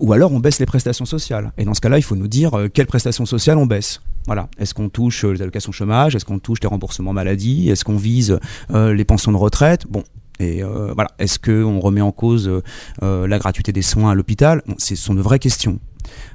[0.00, 1.52] ou alors on baisse les prestations sociales.
[1.58, 4.00] Et dans ce cas-là, il faut nous dire quelles prestations sociales on baisse.
[4.26, 4.48] Voilà.
[4.58, 6.14] Est-ce qu'on touche les allocations chômage?
[6.14, 7.70] Est-ce qu'on touche les remboursements maladie?
[7.70, 8.38] Est-ce qu'on vise
[8.70, 9.86] euh, les pensions de retraite?
[9.88, 10.04] Bon,
[10.38, 12.50] et euh, voilà, est-ce qu'on remet en cause
[13.02, 14.62] euh, la gratuité des soins à l'hôpital?
[14.78, 15.78] Ce sont de vraies questions.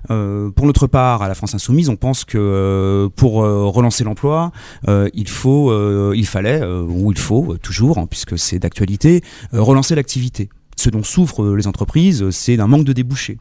[0.07, 4.51] pour notre part, à la France Insoumise, on pense que pour relancer l'emploi,
[4.87, 9.21] il faut, il fallait, ou il faut toujours, hein, puisque c'est d'actualité,
[9.51, 10.49] relancer l'activité.
[10.77, 13.39] Ce dont souffrent les entreprises, c'est d'un manque de débouchés.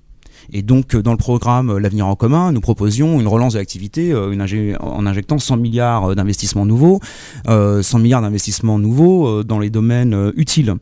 [0.53, 3.59] Et donc, euh, dans le programme euh, L'avenir en commun, nous proposions une relance de
[3.59, 7.01] l'activité euh, en injectant 100 milliards d'investissements nouveaux,
[7.47, 10.75] 100 milliards d'investissements nouveaux dans les domaines utiles.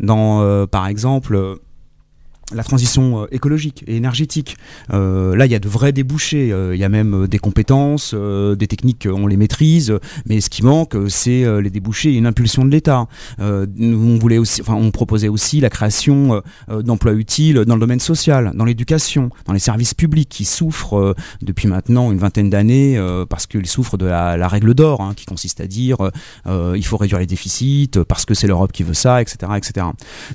[0.00, 1.58] Dans, par exemple,
[2.54, 4.56] la transition euh, écologique et énergétique.
[4.92, 6.52] Euh, là, il y a de vrais débouchés.
[6.52, 9.94] Euh, il y a même des compétences, des techniques, on les maîtrise.
[10.26, 13.06] Mais ce qui manque, c'est les débouchés et une impulsion de l'État.
[13.38, 18.52] on voulait aussi, enfin, on proposait aussi la création d'emplois utiles dans le domaine social,
[18.54, 23.66] dans l'éducation, dans les services publics qui souffrent depuis maintenant une vingtaine d'années parce qu'ils
[23.66, 25.98] souffrent de la, règle d'or, hein, qui consiste à dire
[26.46, 29.86] il faut réduire les déficits parce que c'est l'Europe qui veut ça, etc., etc.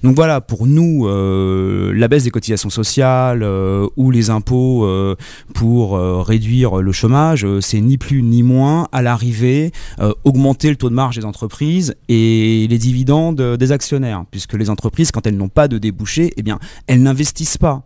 [0.04, 5.18] Donc voilà, pour nous, la la baisse des cotisations sociales euh, ou les impôts euh,
[5.54, 9.74] pour euh, réduire le chômage, c'est ni plus ni moins à l'arrivée
[10.24, 15.12] augmenter le taux de marge des entreprises et les dividendes des actionnaires, puisque les entreprises,
[15.12, 16.44] quand elles n'ont pas de débouchés, eh
[16.88, 17.84] elles n'investissent pas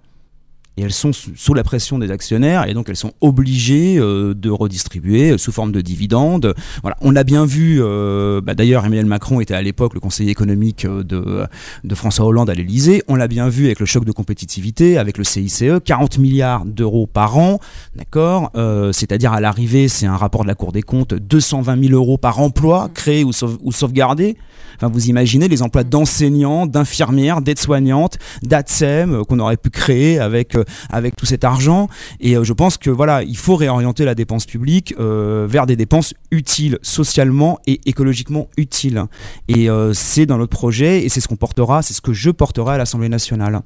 [0.81, 4.49] et elles sont sous la pression des actionnaires et donc elles sont obligées euh, de
[4.49, 6.55] redistribuer sous forme de dividendes.
[6.81, 7.77] Voilà, on l'a bien vu.
[7.79, 11.45] Euh, bah, d'ailleurs, Emmanuel Macron était à l'époque le conseiller économique euh, de,
[11.83, 13.03] de François Hollande à l'Élysée.
[13.07, 17.05] On l'a bien vu avec le choc de compétitivité, avec le CICE, 40 milliards d'euros
[17.05, 17.59] par an,
[17.95, 18.51] d'accord.
[18.91, 22.39] C'est-à-dire à, l'arrivée, c'est un rapport de la Cour des comptes, 220 000 euros par
[22.39, 24.35] emploi créé ou, ou sauvegardé.
[24.81, 30.63] Enfin, vous imaginez les emplois d'enseignants, d'infirmières, d'aides-soignantes, d'ATSEM qu'on aurait pu créer avec euh,
[30.89, 31.87] avec tout cet argent.
[32.19, 35.75] Et euh, je pense que voilà, il faut réorienter la dépense publique euh, vers des
[35.75, 39.03] dépenses utiles socialement et écologiquement utiles.
[39.47, 42.75] Et c'est dans notre projet et c'est ce qu'on portera, c'est ce que je porterai
[42.75, 43.61] à l'Assemblée nationale.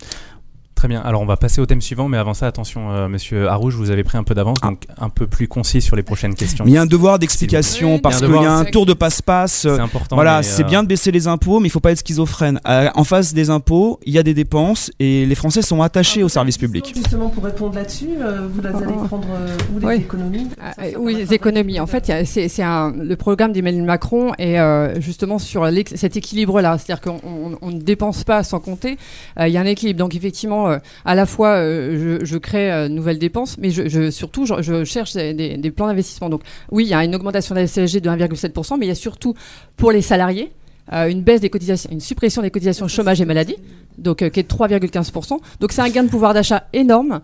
[0.76, 1.02] Très bien.
[1.02, 3.92] Alors on va passer au thème suivant, mais avant ça, attention, euh, Monsieur Harouche, vous
[3.92, 4.68] avez pris un peu d'avance, ah.
[4.68, 6.66] donc un peu plus concis sur les prochaines questions.
[6.68, 9.62] il y a un devoir d'explication parce qu'il y a un tour de passe-passe.
[9.62, 10.18] C'est important.
[10.18, 12.60] Voilà, c'est bien de baisser les impôts, mais il faut pas être schizophrène.
[12.68, 16.24] Euh, en face des impôts, il y a des dépenses et les Français sont attachés
[16.24, 16.92] au service public.
[16.94, 19.28] Justement, pour répondre là-dessus, euh, vous allez prendre
[19.74, 21.80] où les économies ah, Oui, les économies.
[21.80, 24.58] En fait, c'est le programme d'Emmanuel Macron et
[25.00, 28.98] justement sur cet équilibre-là, c'est-à-dire qu'on ne dépense pas sans compter.
[29.40, 30.00] Il y a un équilibre.
[30.00, 34.10] Donc effectivement euh, à la fois, euh, je, crée de euh, nouvelles dépenses, mais je,
[34.10, 36.30] surtout, je, cherche des, plans d'investissement.
[36.30, 38.92] Donc, oui, il y a une augmentation de la CSG de 1,7%, mais il y
[38.92, 39.34] a surtout
[39.78, 40.52] pour les salariés.
[40.92, 43.56] une baisse des cotisations, une suppression des cotisations chômage et maladie,
[43.98, 45.40] donc qui est de 3,15%.
[45.60, 47.22] Donc c'est un gain de pouvoir d'achat énorme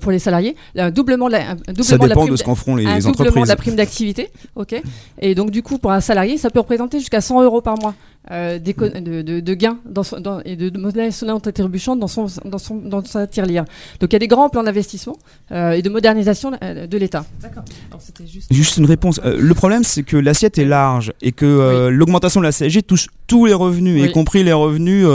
[0.00, 2.74] pour les salariés, un doublement de la, un doublement ça dépend de, ce qu'en feront
[2.76, 3.42] les, entreprises.
[3.42, 4.80] de la prime d'activité, ok.
[5.20, 7.94] Et donc du coup pour un salarié, ça peut représenter jusqu'à 100 euros par mois
[8.30, 11.12] euh, de, de, gains dans dans, et de, de modèles
[11.52, 13.64] trébuchante dans, son, dans, son, dans sa tirelire.
[13.98, 15.16] Donc il y a des grands plans d'investissement
[15.50, 17.24] euh, et de modernisation euh, de l'État.
[17.40, 17.64] D'accord.
[18.24, 18.46] Juste...
[18.52, 18.76] juste...
[18.76, 19.20] une réponse.
[19.24, 23.46] le problème, c'est que l'assiette est large et que l'augmentation de la CSG touche tous
[23.46, 25.06] les revenus, y compris les revenus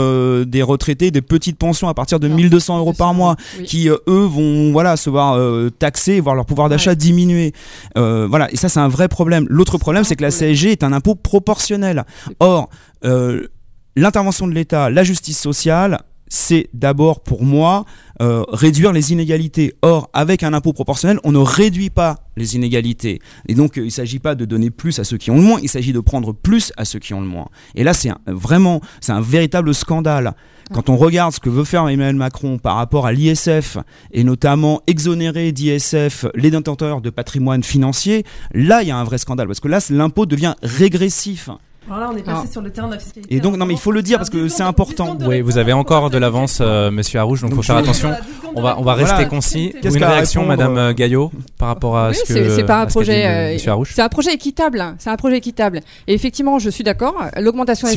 [0.46, 4.72] des retraités des petites pensions à partir de 1200 euros par mois, qui eux vont
[4.72, 5.38] voilà se voir
[5.78, 7.52] taxer, voir leur pouvoir d'achat diminuer.
[7.94, 9.46] voilà, et ça c'est un vrai problème.
[9.48, 12.04] L'autre problème, c'est que la CSG est un impôt proportionnel.
[12.40, 17.84] Or, euh, l'intervention de l'État, la justice sociale, c'est d'abord pour moi
[18.20, 19.74] euh, réduire les inégalités.
[19.82, 23.20] Or, avec un impôt proportionnel, on ne réduit pas les inégalités.
[23.48, 25.42] Et donc, euh, il ne s'agit pas de donner plus à ceux qui ont le
[25.42, 27.48] moins, il s'agit de prendre plus à ceux qui ont le moins.
[27.74, 30.34] Et là, c'est vraiment, c'est un véritable scandale.
[30.74, 33.78] Quand on regarde ce que veut faire Emmanuel Macron par rapport à l'ISF,
[34.12, 39.16] et notamment exonérer d'ISF les détenteurs de patrimoine financier, là, il y a un vrai
[39.16, 39.46] scandale.
[39.46, 41.48] Parce que là, l'impôt devient régressif.
[41.88, 43.34] Alors là, on est passé sur le terrain de la fiscalité.
[43.34, 45.16] Et donc, non, mais il faut le dire parce que c'est important.
[45.26, 48.12] Oui, vous avez encore de l'avance, euh, monsieur Arouche, donc il faut faire attention.
[48.54, 49.74] On va, on va rester concis.
[49.80, 52.50] Quest une réaction, madame euh, Gaillot, par rapport à ce que.
[52.50, 53.26] C'est pas un projet.
[53.26, 54.84] Euh, c'est un projet équitable.
[54.98, 55.80] C'est un projet équitable.
[56.06, 57.14] Et effectivement, je suis d'accord.
[57.36, 57.88] L'augmentation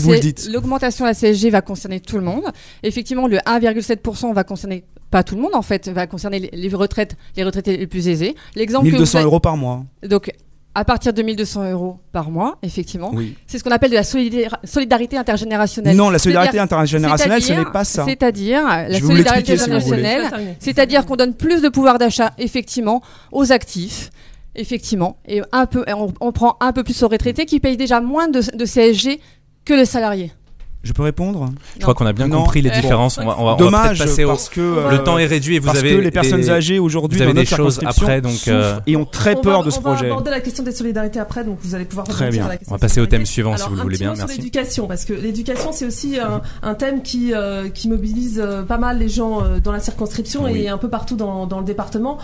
[0.51, 2.45] l'augmentation de la CSG va concerner tout le monde.
[2.83, 7.17] Effectivement, le 1,7% va concerner pas tout le monde en fait, va concerner les retraites,
[7.35, 8.35] les retraités les plus aisés.
[8.55, 9.83] L'exemple 1200 euros par mois.
[10.07, 10.31] Donc
[10.73, 13.13] à partir de 1200 euros par mois, effectivement.
[13.45, 15.95] C'est ce qu'on appelle de la solidarité intergénérationnelle.
[15.95, 18.05] Non, la solidarité intergénérationnelle, ce n'est pas ça.
[18.05, 24.09] C'est-à-dire la solidarité intergénérationnelle, c'est-à-dire qu'on donne plus de pouvoir d'achat, effectivement, aux actifs.
[24.53, 25.85] Effectivement, et un peu,
[26.19, 29.21] on, prend un peu plus aux retraités qui payent déjà moins de, de CSG
[29.63, 30.33] que les salariés.
[30.83, 31.49] Je peux répondre?
[31.75, 33.19] Je crois qu'on a bien compris les différences.
[33.19, 35.67] On va, on va, Dommage passer parce que euh, le temps est réduit et vous
[35.67, 38.79] parce avez que les personnes âgées aujourd'hui dans des choses après donc euh...
[38.87, 40.05] et ont très peur de ce projet.
[40.05, 42.47] On va aborder la question des solidarités après donc vous allez pouvoir très bien.
[42.47, 44.13] la question on va passer au thème suivant si vous le voulez bien.
[44.15, 44.33] Merci.
[44.33, 48.63] Sur l'éducation parce que l'éducation c'est aussi un, un, thème qui euh, qui mobilise euh,
[48.63, 51.65] pas mal les gens euh, dans la circonscription et un peu partout dans, dans le
[51.65, 52.17] département.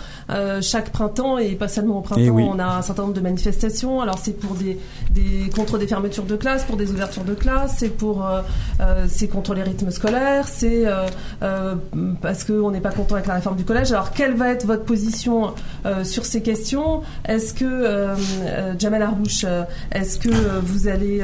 [0.62, 4.00] chaque printemps et pas seulement au printemps, eh on a un certain nombre de manifestations.
[4.00, 4.78] Alors c'est pour des
[5.10, 8.26] des contre des fermetures de classes, pour des ouvertures de classes, c'est pour
[9.08, 11.06] c'est contre les rythmes scolaires, c'est euh,
[11.42, 11.74] euh,
[12.20, 13.92] parce qu'on n'est pas content avec la réforme du collège.
[13.92, 15.54] Alors, quelle va être votre position
[15.86, 17.02] euh, sur ces questions?
[17.26, 18.08] Est-ce que,
[18.78, 19.44] Jamel Arrouche,
[19.92, 20.30] est-ce que
[20.60, 21.22] vous allez,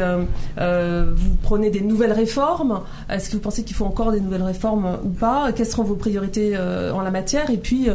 [0.57, 2.81] vous prenez des nouvelles réformes?
[3.09, 5.53] Est-ce que vous pensez qu'il faut encore des nouvelles réformes ou pas?
[5.53, 7.51] Quelles seront vos priorités en la matière?
[7.51, 7.89] Et puis,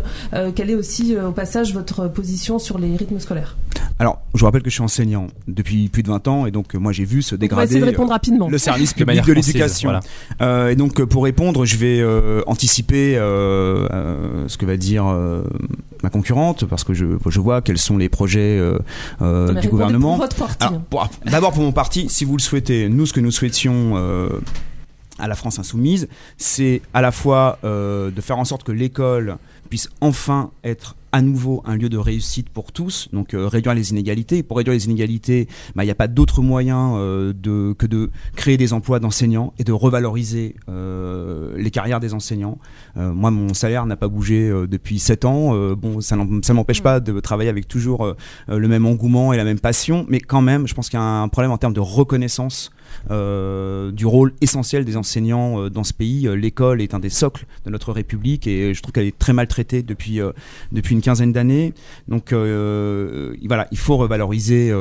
[0.55, 3.55] quelle est aussi, au passage, votre position sur les rythmes scolaires?
[3.99, 6.73] Alors, je vous rappelle que je suis enseignant depuis plus de 20 ans et donc
[6.75, 9.99] moi j'ai vu se dégrader le service public de l'éducation.
[10.41, 15.05] Euh, et donc pour répondre, je vais euh, anticiper euh, ce que va dire
[16.01, 18.61] ma concurrente parce que je, je vois quels sont les projets
[19.19, 20.19] du gouvernement.
[21.25, 23.95] D'abord pour mon parti, si vous le souhaitez, nous ce que nous souhaitions
[25.17, 29.37] à la France insoumise, c'est à la fois de faire en sorte que l'école
[29.69, 33.91] puisse enfin être à nouveau un lieu de réussite pour tous, donc euh, réduire les
[33.91, 34.43] inégalités.
[34.43, 37.33] Pour réduire les inégalités, bah, il n'y a pas d'autre moyen euh,
[37.77, 42.57] que de créer des emplois d'enseignants et de revaloriser euh, les carrières des enseignants.
[42.95, 45.73] moi, mon salaire n'a pas bougé depuis 7 ans.
[45.75, 48.15] bon, ça ne m'empêche pas de travailler avec toujours
[48.47, 51.05] le même engouement et la même passion, mais quand même, je pense qu'il y a
[51.05, 52.71] un problème en termes de reconnaissance
[53.09, 56.27] du rôle essentiel des enseignants dans ce pays.
[56.35, 59.83] L'école est un des socles de notre République et je trouve qu'elle est très maltraitée
[59.83, 60.19] depuis,
[60.71, 61.73] depuis une quinzaine d'années.
[62.07, 64.71] Donc voilà, il faut revaloriser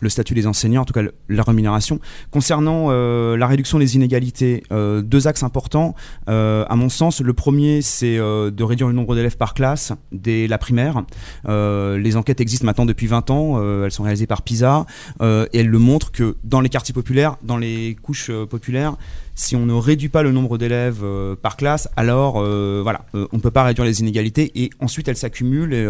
[0.00, 2.00] le statut des enseignants, en tout cas la rémunération.
[2.30, 5.94] Concernant euh, la réduction des inégalités, euh, deux axes importants,
[6.28, 7.20] euh, à mon sens.
[7.20, 11.02] Le premier, c'est de réduire le nombre d'élèves par classe dès la primaire.
[11.46, 14.86] les enquêtes existent maintenant depuis 20 ans, elles sont réalisées par PISA,
[15.20, 18.96] et elles le montrent que dans les quartiers populaires, dans les couches populaires,
[19.36, 23.28] si on ne réduit pas le nombre d'élèves euh, par classe, alors euh, voilà, euh,
[23.32, 25.84] on ne peut pas réduire les inégalités et ensuite elles s'accumulent et,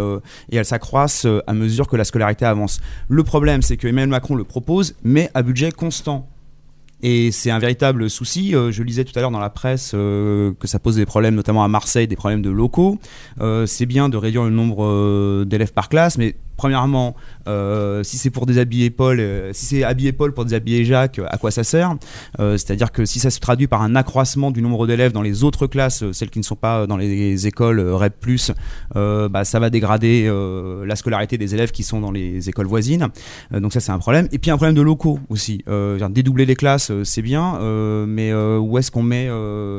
[0.51, 2.81] et, elles s'accroissent à mesure que la scolarité avance.
[3.09, 6.29] Le problème, c'est que Emmanuel Macron le propose, mais à budget constant.
[7.03, 8.53] Et c'est un véritable souci.
[8.53, 11.69] je lisais tout à l'heure dans la presse que ça pose des problèmes, notamment à
[11.69, 12.99] Marseille, des problèmes de locaux.
[13.67, 17.15] c'est bien de réduire le nombre d'élèves par classe, mais premièrement,
[17.49, 21.37] euh, si c'est pour déshabiller Paul, euh, si c'est habiller Paul pour déshabiller Jacques, à
[21.39, 21.95] quoi ça sert?
[22.41, 25.45] Euh, C'est-à-dire que si ça se traduit par un accroissement du nombre d'élèves dans les
[25.45, 28.15] autres classes, celles qui ne sont pas dans les écoles REP+,
[28.95, 30.31] bah, ça va dégrader
[30.85, 33.09] la scolarité des élèves qui sont dans les écoles voisines.
[33.53, 34.29] donc ça c'est un problème.
[34.33, 35.63] Et puis un problème de locaux aussi.
[36.11, 37.59] dédoubler les classes, c'est bien,
[38.07, 39.29] mais où est-ce qu'on met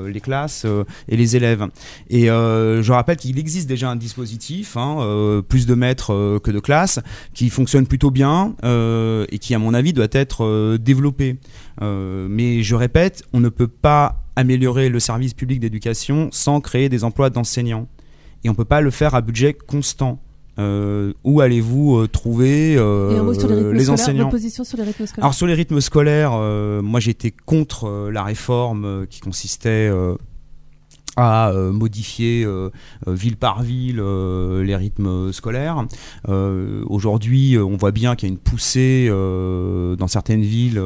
[0.07, 0.65] les classes
[1.09, 1.67] et les élèves?
[2.09, 6.99] Et je rappelle qu'il existe déjà un dispositif, hein, plus de maîtres que de classe
[7.33, 11.37] qui fonctionne plutôt bien et qui, à mon avis, doit être développé.
[11.81, 17.03] mais je répète, on ne peut pas améliorer le service public d'éducation sans créer des
[17.03, 17.87] emplois d'enseignants.
[18.43, 20.21] Et on ne peut pas le faire à budget constant.
[20.59, 25.23] Euh, où allez-vous euh, trouver euh, les, enseignants position sur les rythmes scolaires.
[25.23, 26.31] Alors sur les rythmes scolaires,
[26.81, 29.91] moi j'étais contre la réforme qui consistait
[31.17, 32.69] à euh, modifier euh,
[33.07, 35.85] euh, ville par ville les rythmes scolaires.
[36.27, 40.81] Aujourd'hui, on voit bien qu'il y a une poussée dans certaines villes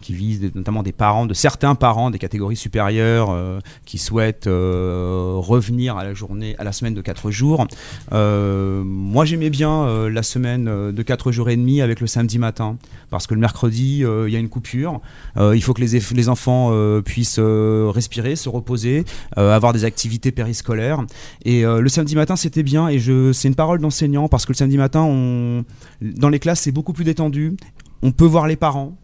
[0.00, 6.04] qui visent notamment des parents, de certains parents des catégories supérieures qui souhaitent revenir à
[6.04, 7.66] la journée, à la semaine de 4 jours.
[8.10, 12.76] moi, j'aimais bien la semaine de 4 jours et demi avec le samedi matin
[13.10, 15.00] parce que le mercredi, il y a une coupure.
[15.36, 19.04] il faut que les, les enfants puissent respirer, se reposer,
[19.36, 21.04] avoir des activités périscolaires.
[21.44, 22.88] Et euh, le samedi matin, c'était bien.
[22.88, 25.64] Et je, c'est une parole d'enseignant parce que le samedi matin, on,
[26.00, 27.56] dans les classes, c'est beaucoup plus détendu.
[28.02, 28.96] On peut voir les parents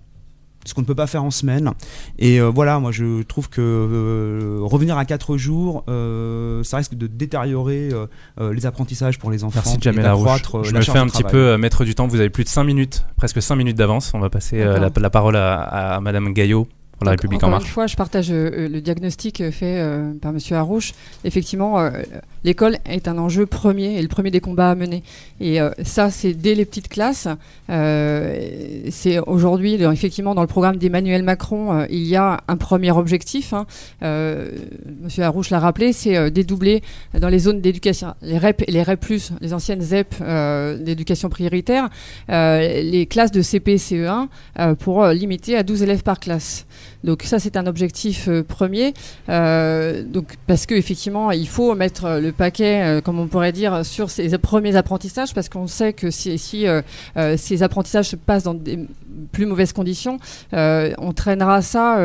[0.66, 1.72] ce qu'on ne peut pas faire en semaine.
[2.18, 7.07] Et euh, voilà, moi je trouve que euh, revenir à 4 jours, ça risque de
[7.07, 7.90] détériorer
[8.40, 9.61] les apprentissages pour les enfants.
[9.62, 10.40] Merci Jamel Larouche.
[10.62, 12.07] Je me fais un petit peu mettre du temps.
[12.07, 14.12] Vous avez plus de 5 minutes, presque 5 minutes d'avance.
[14.14, 15.61] On va passer la, la, parole à,
[15.96, 16.66] à Madame Gaillot
[17.05, 17.64] la République en marche.
[17.64, 20.93] Une fois, je partage euh, le diagnostic euh, fait euh, par Monsieur Harouche.
[21.25, 21.90] Effectivement,
[22.45, 25.03] l'école est un enjeu premier et le premier des combats à mener.
[25.40, 27.29] Et ça, c'est dès les petites classes.
[27.69, 33.55] c'est aujourd'hui, effectivement, dans le programme d'Emmanuel Macron, il y a un premier objectif.
[33.55, 33.67] Hein.
[35.03, 36.83] Monsieur Harouche l'a rappelé, c'est dédoubler
[37.19, 39.05] dans les zones d'éducation, les REP et les REP+,
[39.40, 40.14] les anciennes ZEP
[40.81, 41.88] d'éducation prioritaire,
[42.29, 44.29] les classes de CP CE1
[44.77, 46.67] pour limiter à 12 élèves par classe.
[47.05, 48.95] Donc ça, c'est un objectif euh, premier.
[49.29, 54.11] Euh, donc parce qu'effectivement, il faut mettre le paquet, euh, comme on pourrait dire, sur
[54.11, 56.67] ces premiers apprentissages, parce qu'on sait que si, si
[57.37, 58.79] ces apprentissages se passent dans des
[59.33, 60.19] plus mauvaises conditions,
[60.53, 61.99] on traînera ça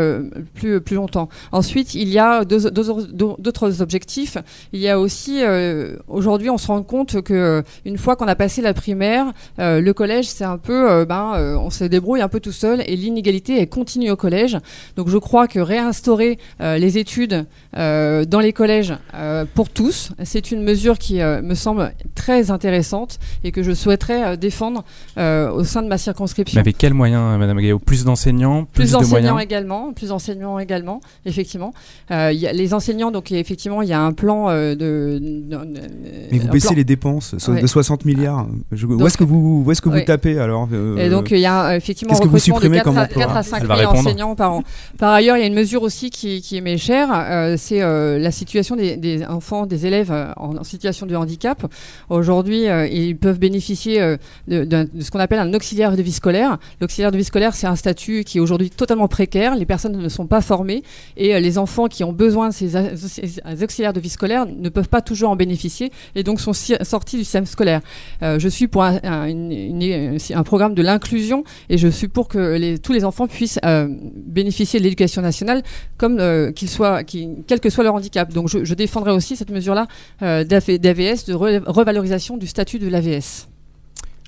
[0.54, 1.30] plus, plus longtemps.
[1.52, 4.38] Ensuite, il y a d'autres objectifs.
[4.74, 5.42] Il y a aussi,
[6.08, 10.28] aujourd'hui, on se rend compte que une fois qu'on a passé la primaire, le collège,
[10.28, 14.12] c'est un peu, ben, on se débrouille un peu tout seul, et l'inégalité, elle continue
[14.12, 14.58] au collège.
[14.96, 17.46] Donc je crois que réinstaurer euh, les études
[17.78, 23.20] euh, dans les collèges euh, pour tous, c'est une mesure qui me semble très intéressante
[23.44, 24.84] et que je souhaiterais défendre
[25.18, 26.58] au sein de ma circonscription.
[26.58, 27.80] Mais avec quels moyens, Madame Gaillot?
[27.80, 31.74] Plus d'enseignants Plus, d'enseignants également, plus d'enseignants également, effectivement.
[32.10, 35.20] Y a les enseignants, donc effectivement, il y a un plan de,
[36.32, 38.48] Mais vous baissez les dépenses de 60 milliards.
[38.72, 41.76] où est-ce que vous, où est-ce que vous tapez alors Et donc il y a
[41.76, 44.64] effectivement un recrutement de 4 à, 4 à 5 000 enseignants par an.
[44.98, 48.20] Par ailleurs, il y a une mesure aussi qui, qui m'est chère, euh, c'est euh,
[48.20, 51.66] la situation des, enfants, des élèves euh, en, situation de handicap.
[52.10, 56.58] Aujourd'hui, ils peuvent bénéficier de, ce qu'on appelle un auxiliaire de vie scolaire.
[56.82, 59.56] L'auxiliaire de vie scolaire, c'est un statut qui est aujourd'hui totalement précaire.
[59.56, 60.84] Les personnes ne sont pas formées
[61.18, 62.76] et les enfants qui ont besoin de ces,
[63.64, 67.24] auxiliaires de vie scolaire ne peuvent pas toujours en bénéficier et donc sont sortis du
[67.24, 67.82] système scolaire.
[68.22, 69.00] je suis pour un,
[70.44, 73.60] programme de l'inclusion et je suis pour que tous les enfants puissent
[74.16, 75.64] bénéficier de l'éducation nationale,
[75.98, 78.32] comme euh, qu'il soit, quel que soit leur handicap.
[78.32, 79.88] Donc je, défendrai aussi cette mesure-là
[80.22, 83.48] euh, d'AVS, de revalorisation du statut de l'AVS.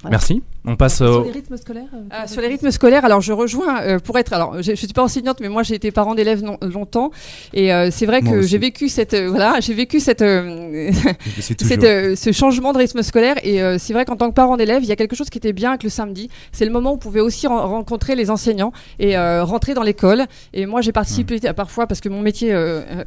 [0.09, 0.41] Merci.
[0.63, 1.87] On passe sur les rythmes scolaires.
[1.93, 4.31] Euh, ah, sur les rythmes scolaires, alors je rejoins euh, pour être.
[4.33, 7.09] Alors, je, je suis pas enseignante, mais moi j'ai été parent d'élèves longtemps,
[7.53, 10.19] et euh, c'est vrai que j'ai vécu cette voilà, j'ai vécu cette,
[11.39, 14.89] cette ce changement de rythme scolaire, et c'est vrai qu'en tant que parent d'élèves, il
[14.89, 16.29] y a quelque chose qui était bien avec le samedi.
[16.51, 20.25] C'est le moment où on pouvait aussi rencontrer les enseignants et rentrer dans l'école.
[20.53, 21.53] Et moi, j'ai participé mmh.
[21.53, 22.53] parfois parce que mon métier,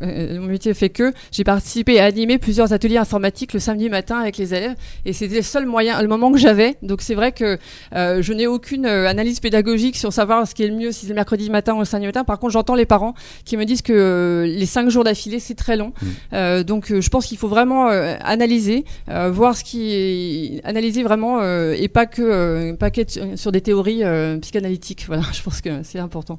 [0.00, 4.38] mon métier fait que j'ai participé à animer plusieurs ateliers informatiques le samedi matin avec
[4.38, 6.76] les élèves, et c'était le seul moyen, le moment que j'avais.
[6.84, 7.58] Donc c'est vrai que
[7.94, 11.06] euh, je n'ai aucune euh, analyse pédagogique sur savoir ce qui est le mieux, si
[11.06, 12.24] c'est le mercredi matin ou le samedi matin.
[12.24, 15.54] Par contre, j'entends les parents qui me disent que euh, les cinq jours d'affilée, c'est
[15.54, 15.92] très long.
[16.32, 16.62] Mmh.
[16.62, 22.06] donc, je pense qu'il faut vraiment analyser, voir ce qui est analyser vraiment et pas
[22.06, 22.90] que pas
[23.36, 24.02] sur des théories
[24.40, 25.06] psychanalytiques.
[25.14, 26.38] Voilà, je pense que c'est important.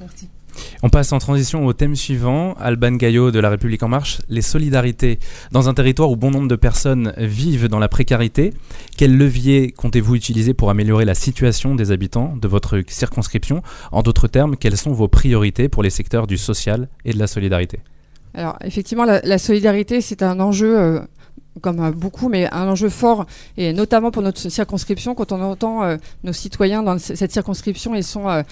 [0.00, 0.28] Merci.
[0.82, 4.40] On passe en transition au thème suivant, Alban Gaillot de La République En Marche, les
[4.40, 5.18] solidarités.
[5.52, 8.54] Dans un territoire où bon nombre de personnes vivent dans la précarité,
[8.96, 13.62] quel levier comptez-vous utiliser pour améliorer la situation des habitants de votre circonscription?
[13.92, 17.26] En d'autres termes, quelles sont vos priorités pour les secteurs du social et de la
[17.26, 17.80] solidarité?
[18.32, 20.78] Alors effectivement, la, solidarité, c'est un enjeu...
[20.78, 21.00] Euh,
[21.60, 23.26] comme beaucoup, mais un enjeu fort,
[23.56, 28.04] et notamment pour notre circonscription, quand on entend euh, nos citoyens dans cette circonscription, ils
[28.04, 28.42] sont euh,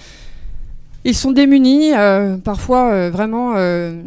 [1.05, 4.01] ils sont démunis, euh, parfois euh, vraiment euh,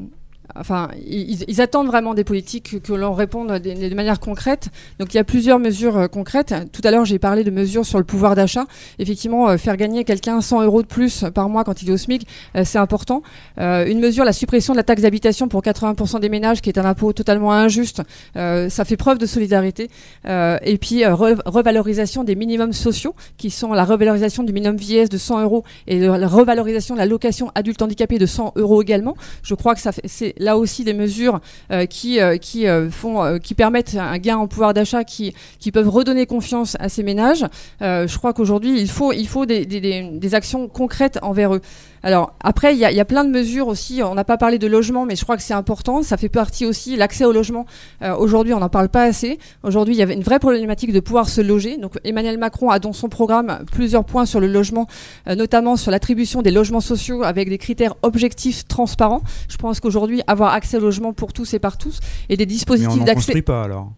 [0.57, 4.69] enfin, ils, attendent vraiment des politiques que l'on réponde de, manière concrète.
[4.99, 6.55] Donc il y a plusieurs mesures euh, concrètes.
[6.73, 8.65] Tout à l'heure, j'ai parlé de mesures sur le pouvoir d'achat.
[8.99, 11.97] Effectivement, euh, faire gagner quelqu'un 100 euros de plus par mois quand il est au
[11.97, 12.27] SMIC,
[12.57, 13.23] euh, c'est important.
[13.59, 16.85] une mesure, la suppression de la taxe d'habitation pour 80% des ménages, qui est un
[16.85, 18.03] impôt totalement injuste,
[18.35, 19.91] ça fait preuve de solidarité.
[20.27, 25.43] et puis revalorisation des minimums sociaux, qui sont la revalorisation du minimum vieillesse de 100
[25.43, 29.17] euros et la revalorisation de la location adulte handicapé de 100 euros également.
[29.43, 31.41] Je crois que ça c'est là aussi des mesures
[31.71, 35.35] euh, qui, euh, euh, qui permettent un gain en pouvoir d'achat, qui,
[35.73, 37.47] peuvent redonner confiance à ces ménages.
[37.81, 41.63] je crois qu'aujourd'hui, il faut, des actions concrètes envers eux.
[42.03, 44.03] Alors après, il y, y a, plein de mesures aussi.
[44.03, 46.03] On n'a pas parlé de logement, mais je crois que c'est important.
[46.03, 47.67] Ça fait partie aussi l'accès au logement.
[48.03, 49.39] Euh, aujourd'hui, on n'en parle pas assez.
[49.63, 51.77] Aujourd'hui, il y avait une vraie problématique de pouvoir se loger.
[51.77, 54.87] Donc Emmanuel Macron a dans son programme plusieurs points sur le logement,
[55.29, 59.23] euh, notamment sur l'attribution des logements sociaux avec des critères objectifs, transparents.
[59.49, 63.05] Je pense qu'aujourd'hui, avoir accès au logement pour tous et par tous et des dispositifs
[63.05, 63.41] d'accès.
[63.43, 63.93] pas alors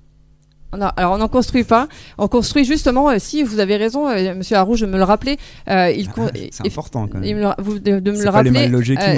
[0.97, 1.89] alors on n'en construit pas.
[2.19, 5.37] On construit justement, euh, si vous avez raison, euh, Monsieur Harouche, de me le rappeler.
[5.69, 6.09] Euh, il
[6.51, 7.55] c'est important quand même.
[7.59, 8.71] vous, de, me le rappeler.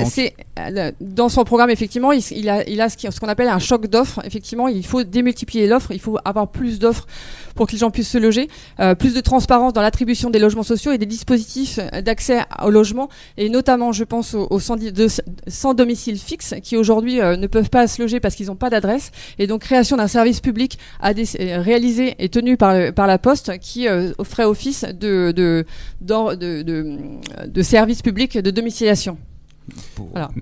[0.06, 0.34] c'est
[1.00, 4.20] dans son programme effectivement, il, il a, il a ce qu'on appelle un choc d'offres.
[4.24, 5.92] Effectivement, il faut démultiplier l'offre.
[5.92, 7.06] Il faut avoir plus d'offres
[7.56, 8.48] pour que les gens puissent se loger,
[8.78, 13.08] euh, plus de transparence dans l'attribution des logements sociaux et des dispositifs d'accès au logement,
[13.36, 14.76] et notamment, je pense, aux, sans,
[15.48, 18.70] sans, domicile fixe qui aujourd'hui euh, ne peuvent pas se loger parce qu'ils n'ont pas
[18.70, 22.76] d'adresse, et donc création d'un service public euh, réalisé et tenu par,
[23.06, 25.64] la Poste qui office de, de,
[26.00, 26.98] de, de,
[27.46, 29.16] de service public de domiciliation.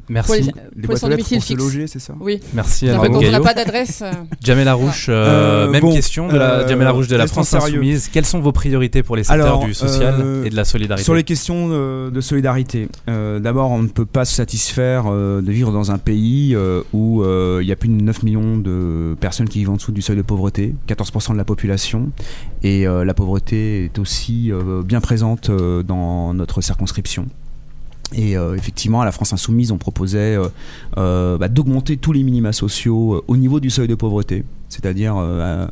[0.08, 0.50] Merci.
[0.76, 2.14] les, pour se loger, c'est ça?
[2.20, 2.40] Oui.
[2.52, 4.02] Merci à On n'a pas d'adresse.
[4.02, 4.12] Euh.
[4.42, 8.08] Jamel Larouche, euh, même question de la, Jamel Larouche de la France Insoumise.
[8.12, 11.14] Quelles sont vos priorités pour les secteurs du social euh, et de la solidarité Sur
[11.14, 15.98] les questions de, solidarité, d'abord, on ne peut pas se satisfaire de vivre dans un
[15.98, 16.56] pays
[16.92, 20.02] où il y a plus de 9 millions de personnes qui vivent en dessous du
[20.02, 22.10] seuil de pauvreté, 14% de la population,
[22.62, 24.52] et la pauvreté est aussi
[24.84, 27.26] bien présente dans notre circonscription.
[28.16, 30.48] Et euh, effectivement, à la France Insoumise, on proposait euh,
[30.98, 35.14] euh, bah, d'augmenter tous les minima sociaux au niveau du seuil de pauvreté, c'est-à-dire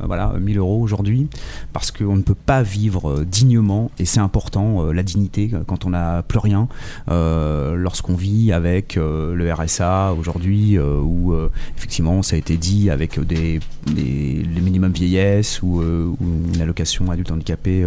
[0.05, 1.29] voilà 1000 euros aujourd'hui,
[1.73, 6.23] parce qu'on ne peut pas vivre dignement, et c'est important, la dignité, quand on n'a
[6.23, 6.69] plus rien,
[7.09, 11.35] lorsqu'on vit avec le RSA aujourd'hui, ou
[11.77, 13.61] effectivement, ça a été dit, avec des,
[13.97, 17.85] les minimums vieillesse ou, une allocation adulte handicapé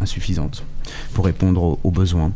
[0.00, 0.64] insuffisante
[1.14, 2.32] pour répondre aux besoins.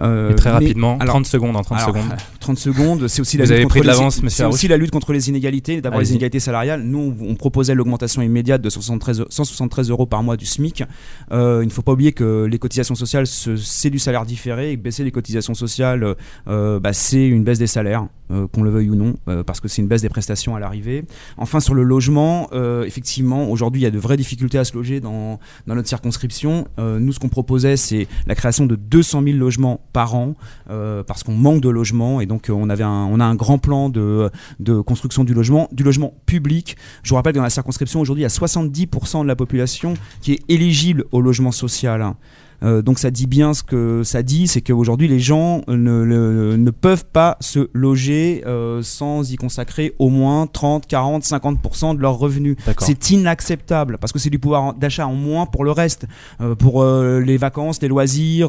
[0.00, 2.16] Euh, très rapidement, 30 secondes en 30 secondes.
[2.40, 5.80] 30 secondes, c'est aussi, la lutte, contre les, c'est aussi la lutte contre les inégalités,
[5.80, 6.82] d'abord les inégalités salariales.
[6.82, 10.84] Nous, on proposait l'augmentation immédiate de 173, 173 euros par mois du SMIC.
[11.32, 14.76] Euh, il ne faut pas oublier que les cotisations sociales, c'est du salaire différé et
[14.76, 16.16] baisser les cotisations sociales,
[16.48, 18.06] euh, bah, c'est une baisse des salaires,
[18.52, 21.04] qu'on le veuille ou non, parce que c'est une baisse des prestations à l'arrivée.
[21.36, 22.48] Enfin, sur le logement,
[22.84, 26.66] effectivement, aujourd'hui, il y a de vraies difficultés à se loger dans, dans notre circonscription.
[26.78, 30.34] nous, ce qu'on proposait, c'est la création de 200 000 logements par an
[30.70, 33.58] euh, parce qu'on manque de logement et donc euh, on avait on a un grand
[33.58, 36.76] plan de, de construction du logement, du logement public.
[37.02, 39.94] Je vous rappelle que dans la circonscription aujourd'hui il y a 70% de la population
[40.20, 42.14] qui est éligible au logement social.
[42.62, 46.70] Euh, donc ça dit bien ce que ça dit, c'est qu'aujourd'hui les gens ne, ne,
[46.70, 52.18] peuvent pas se loger euh, sans y consacrer au moins 30, 40, 50% de leurs
[52.18, 52.56] revenus.
[52.78, 56.06] C'est inacceptable parce que c'est du pouvoir d'achat en moins pour le reste,
[56.40, 58.48] euh, pour les vacances, les loisirs,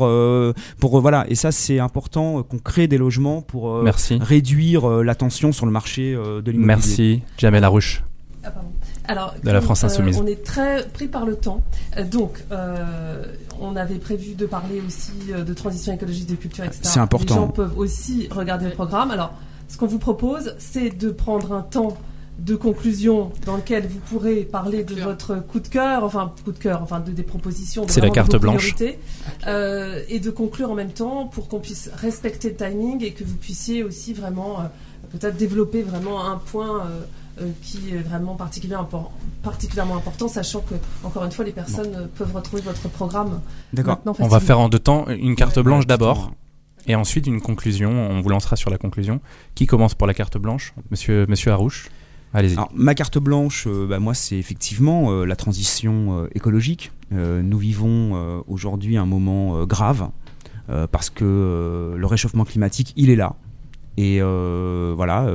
[0.80, 1.26] pour voilà.
[1.30, 3.84] Et ça c'est important qu'on crée des logements pour
[4.22, 6.66] réduire la tension sur le marché de l'immobilier.
[6.66, 8.04] Merci, Jamel Arouche.
[8.44, 8.52] Ah,
[9.12, 10.20] alors, de la France Insoumise.
[10.22, 11.64] on est très pris par le temps.
[12.12, 12.44] donc,
[13.62, 16.80] on avait prévu de parler aussi euh, de transition écologique, de culture, etc.
[16.84, 17.36] C'est important.
[17.36, 19.12] Les gens peuvent aussi regarder le programme.
[19.12, 19.34] Alors,
[19.68, 21.98] ce qu'on vous propose, c'est de prendre un temps
[22.40, 26.58] de conclusion dans lequel vous pourrez parler de votre coup de cœur, enfin coup de
[26.58, 27.86] cœur, enfin de, des propositions.
[27.88, 28.74] C'est la carte blanche.
[29.48, 33.24] Euh, et de conclure en même temps pour qu'on puisse respecter le timing et que
[33.24, 34.64] vous puissiez aussi vraiment euh,
[35.12, 36.80] peut-être développer vraiment un point.
[36.86, 37.02] Euh,
[37.62, 39.12] qui est vraiment particulièrement,
[39.44, 43.42] particulièrement important, sachant que, encore une fois, les personnes peuvent retrouver votre programme.
[43.74, 44.00] D'accord.
[44.20, 46.32] On va faire en deux temps une carte blanche d'abord.
[46.88, 49.22] Et ensuite une conclusion, on vous lancera sur la conclusion.
[49.54, 50.74] Qui commence pour la carte blanche?
[50.90, 51.90] Monsieur, Monsieur Harouche?
[52.34, 52.56] Allez-y.
[52.74, 56.92] ma carte blanche, euh, bah, moi, c'est effectivement euh, la transition écologique.
[57.12, 60.10] nous vivons aujourd'hui un moment grave
[60.92, 63.36] parce que le réchauffement climatique, il est là.
[63.98, 65.28] Et voilà,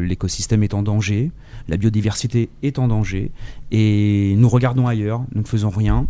[0.00, 1.30] l'écosystème est en danger,
[1.68, 3.30] la biodiversité est en danger,
[3.70, 6.06] et nous regardons ailleurs, nous ne faisons rien.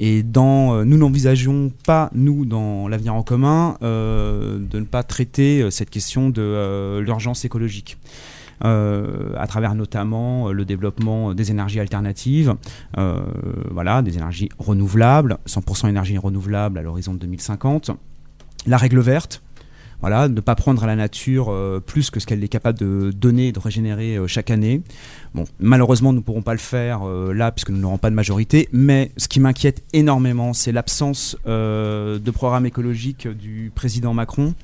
[0.00, 5.90] Et dans, nous n'envisageons pas, nous, dans l'avenir en commun, de ne pas traiter cette
[5.90, 7.96] question de l'urgence écologique.
[8.62, 12.54] Euh, à travers notamment euh, le développement des énergies alternatives,
[12.98, 13.22] euh,
[13.70, 17.90] voilà, des énergies renouvelables, 100% énergie renouvelable à l'horizon de 2050.
[18.66, 19.42] La règle verte,
[20.00, 21.54] voilà, ne pas prendre à la nature
[21.86, 24.82] plus que ce qu'elle est capable de donner et de régénérer chaque année.
[25.34, 28.68] Bon, malheureusement, nous ne pourrons pas le faire là puisque nous n'aurons pas de majorité,
[28.72, 34.54] mais ce qui m'inquiète énormément, c'est l'absence de programme écologique du président Macron.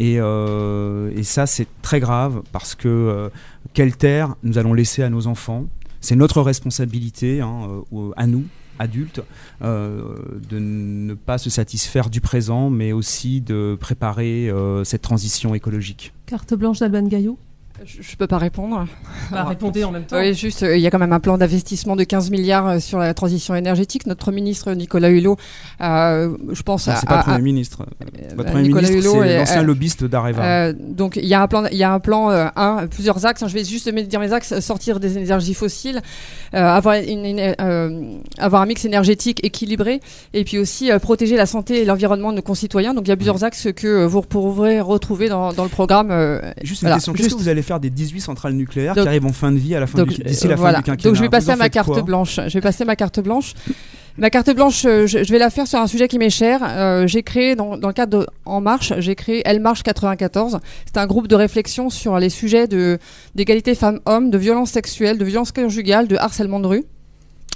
[0.00, 3.28] Euh, et, ça, c'est très grave parce que euh,
[3.74, 5.66] quelle terre nous allons laisser à nos enfants?
[6.00, 8.44] C'est notre responsabilité, hein, euh, à nous,
[8.78, 9.22] adultes,
[9.62, 14.50] de ne pas se satisfaire du présent, mais aussi de préparer
[14.84, 16.12] cette transition écologique.
[16.26, 17.38] Carte blanche d'Alban Gaillot
[17.84, 18.86] je ne peux pas répondre.
[19.30, 20.18] Bah, répondez en même temps.
[20.18, 22.78] Oui, juste, euh, il y a quand même un plan d'investissement de 15 milliards euh,
[22.80, 24.06] sur la transition énergétique.
[24.06, 25.36] Notre ministre Nicolas Hulot,
[25.80, 26.84] euh, je pense.
[26.84, 27.84] C'est pas le Premier ministre.
[28.36, 30.72] Votre Premier ministre, c'est l'ancien lobbyiste d'Areva.
[30.72, 33.44] donc, il y a un plan, il y a un plan, un, plusieurs axes.
[33.46, 36.00] Je vais juste dire mes axes sortir des énergies fossiles,
[36.52, 37.54] avoir, une,
[38.38, 40.00] avoir un mix énergétique équilibré,
[40.32, 42.94] et puis aussi protéger la santé et l'environnement de nos concitoyens.
[42.94, 46.12] Donc, il y a plusieurs axes que vous pourrez retrouver dans, dans le programme.
[46.62, 47.12] juste une question.
[47.12, 49.74] Qu'est-ce que vous allez faire des 18 centrales nucléaires qui arrivent en fin de vie
[49.74, 51.02] à la fin d'ici la fin du quinquennat.
[51.02, 52.40] Donc je vais passer à ma carte blanche.
[52.46, 53.54] Je vais passer ma carte blanche.
[54.18, 56.60] Ma carte blanche, euh, je, vais la faire sur un sujet qui m'est cher.
[56.66, 60.58] Euh, j'ai créé, dans, le cadre de En Marche, j'ai créé Elle Marche 94.
[60.86, 65.52] C'est un groupe de réflexion sur les sujets d'égalité femmes-hommes, de violence sexuelle, de violence
[65.52, 66.84] conjugale, de harcèlement de rue.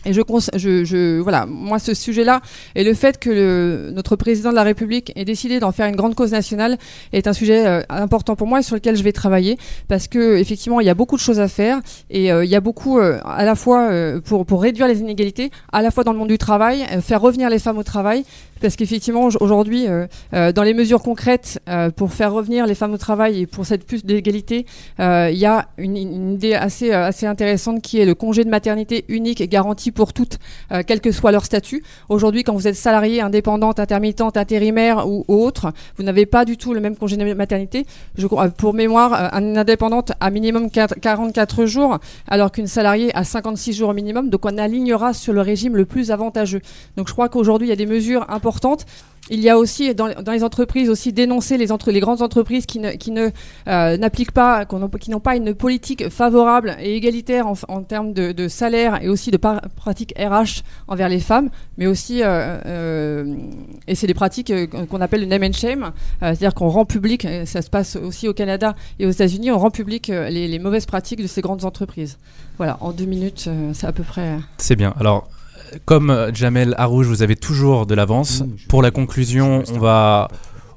[0.06, 0.22] Et je,
[0.54, 2.40] je, je, voilà, moi ce sujet-là
[2.74, 5.96] et le fait que le, notre président de la République ait décidé d'en faire une
[5.96, 6.78] grande cause nationale
[7.12, 10.38] est un sujet euh, important pour moi et sur lequel je vais travailler parce que
[10.38, 12.98] effectivement il y a beaucoup de choses à faire et euh, il y a beaucoup
[12.98, 13.90] euh, à la fois
[14.24, 17.50] pour pour réduire les inégalités, à la fois dans le monde du travail, faire revenir
[17.50, 18.24] les femmes au travail
[18.60, 19.86] parce qu'effectivement aujourd'hui
[20.32, 21.60] dans les mesures concrètes
[21.96, 24.66] pour faire revenir les femmes au travail et pour cette plus d'égalité,
[24.98, 29.04] il y a une, une, idée assez assez intéressante qui est le congé de maternité
[29.08, 30.38] unique et garanti pour toutes,
[30.72, 31.82] euh, quel que soit leur statut.
[32.08, 36.74] Aujourd'hui, quand vous êtes salarié, indépendante, intermittente, intérimaire ou autre, vous n'avez pas du tout
[36.74, 37.86] le même congé de maternité.
[38.16, 43.72] Je, pour mémoire, euh, une indépendante a minimum 44 jours, alors qu'une salariée a 56
[43.72, 44.30] jours au minimum.
[44.30, 46.60] Donc on alignera sur le régime le plus avantageux.
[46.96, 48.86] Donc je crois qu'aujourd'hui, il y a des mesures importantes
[49.28, 53.10] il y a aussi dans, les entreprises aussi dénoncer les, grandes entreprises qui ne, qui
[53.10, 53.30] ne
[53.68, 59.02] euh, n'appliquent pas, qui n'ont pas une politique favorable et égalitaire en, termes de, salaire
[59.02, 63.36] et aussi de pratiques RH envers les femmes, mais aussi euh, euh,
[63.86, 67.62] et c'est des pratiques qu'on appelle le name and shame, c'est-à-dire qu'on rend public, ça
[67.62, 71.22] se passe aussi au Canada et aux États-Unis, on rend public les, les mauvaises pratiques
[71.22, 72.18] de ces grandes entreprises.
[72.56, 74.38] Voilà, en deux minutes, c'est à peu près.
[74.58, 74.94] C'est bien.
[74.98, 75.28] Alors
[75.84, 78.42] comme euh, Jamel Harouche, vous avez toujours de l'avance.
[78.68, 80.28] pour la conclusion, on va,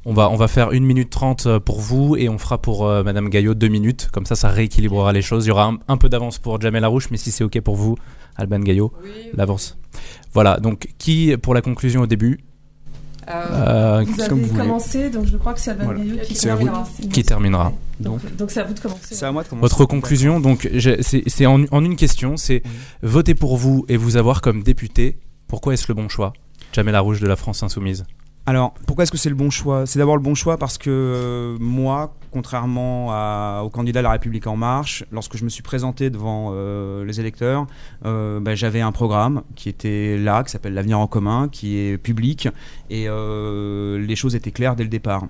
[0.05, 2.87] on, va, on va faire 1 minute 30 euh, pour vous et on fera pour
[2.87, 4.09] euh, Madame Gaillot 2 minutes.
[4.11, 5.45] Comme ça, ça rééquilibrera les choses.
[5.45, 7.97] Il y aura un, peu d'avance pour Jamel Harouche, mais si c'est OK pour vous,
[8.35, 8.91] Alban Gaillot,
[9.33, 9.77] l'avance.
[10.33, 12.39] Voilà, donc qui, pour la conclusion au début
[13.29, 16.83] euh, vous avez commencé, donc je crois que c'est Alban qui, terminera.
[17.11, 17.71] Qui terminera.
[18.03, 19.15] Donc, donc c'est à vous de commencer.
[19.15, 19.61] C'est à moi de commencer.
[19.61, 20.69] Votre conclusion, donc
[21.01, 22.63] c'est en, en, une question, c'est
[23.01, 25.17] voter pour vous et vous avoir comme député.
[25.47, 26.33] Pourquoi est-ce le bon choix?
[26.73, 28.05] Jamel Rouge de la France Insoumise.
[28.45, 29.85] Alors, pourquoi est-ce que c'est le bon choix?
[29.85, 34.47] C'est d'abord le bon choix parce que euh, moi, contrairement au candidat de la République
[34.47, 37.67] en marche, lorsque je me suis présenté devant euh, les électeurs,
[38.05, 41.97] euh, ben, j'avais un programme qui était là, qui s'appelle l'avenir en commun, qui est
[41.97, 42.49] public,
[42.89, 45.23] et les choses étaient claires dès le départ.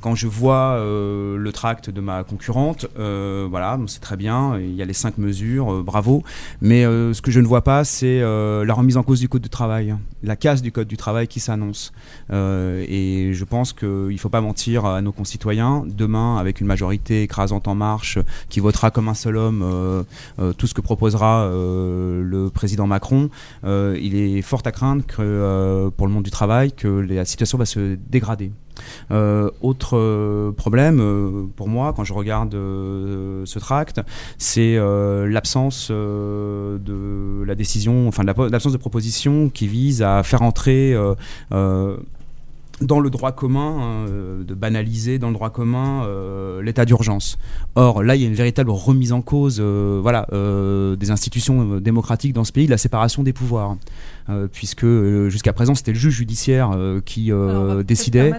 [0.00, 4.74] Quand je vois euh, le tract de ma concurrente, euh, voilà, c'est très bien, il
[4.74, 6.22] y a les cinq mesures, euh, bravo.
[6.60, 9.48] Mais ce que je ne vois pas, c'est la remise en cause du code du
[9.48, 11.92] travail, la casse du code du travail qui s'annonce.
[12.30, 15.84] et je pense qu'il ne faut pas mentir à nos concitoyens.
[15.86, 18.18] Demain, une majorité écrasante en marche,
[18.48, 20.04] qui votera comme un seul homme
[20.58, 23.30] tout ce que proposera le président Macron,
[23.64, 27.66] il est fort à craindre que pour le monde du travail, que la situation va
[27.66, 28.52] se dégrader.
[29.10, 34.00] Euh, autre euh, problème euh, pour moi quand je regarde ce tract,
[34.38, 40.94] c'est l'absence de la décision, enfin l'absence de proposition qui vise à faire entrer
[42.80, 47.38] dans le droit commun, euh, de banaliser dans le droit commun euh, l'état d'urgence.
[47.74, 50.26] Or, là, il y a une véritable remise en cause euh, voilà,
[50.96, 53.76] des institutions démocratiques dans ce pays, de la séparation des pouvoirs.
[54.28, 57.30] Euh, puisque euh, jusqu'à présent c'était le juge judiciaire euh, qui
[57.84, 58.32] décidait.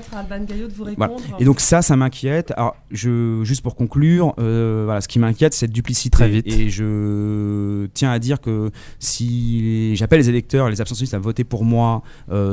[1.40, 2.52] Et donc ça, ça m'inquiète.
[2.58, 6.18] Alors, je, juste pour conclure, voilà, ce qui m'inquiète, c'est cette duplicité.
[6.18, 6.48] Très vite.
[6.48, 11.64] Et je tiens à dire que si j'appelle les électeurs, les abstentionnistes à voter pour
[11.64, 12.02] moi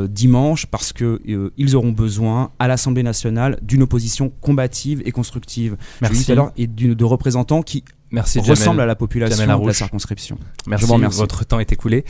[0.08, 1.20] dimanche, parce que
[1.56, 5.76] ils auront besoin à l'Assemblée nationale d'une opposition combative et constructive.
[6.00, 6.32] Merci.
[6.56, 7.84] et de représentants qui
[8.14, 10.38] Merci, ressemble à la population de la circonscription.
[10.66, 12.04] Merci, votre temps est écoulé.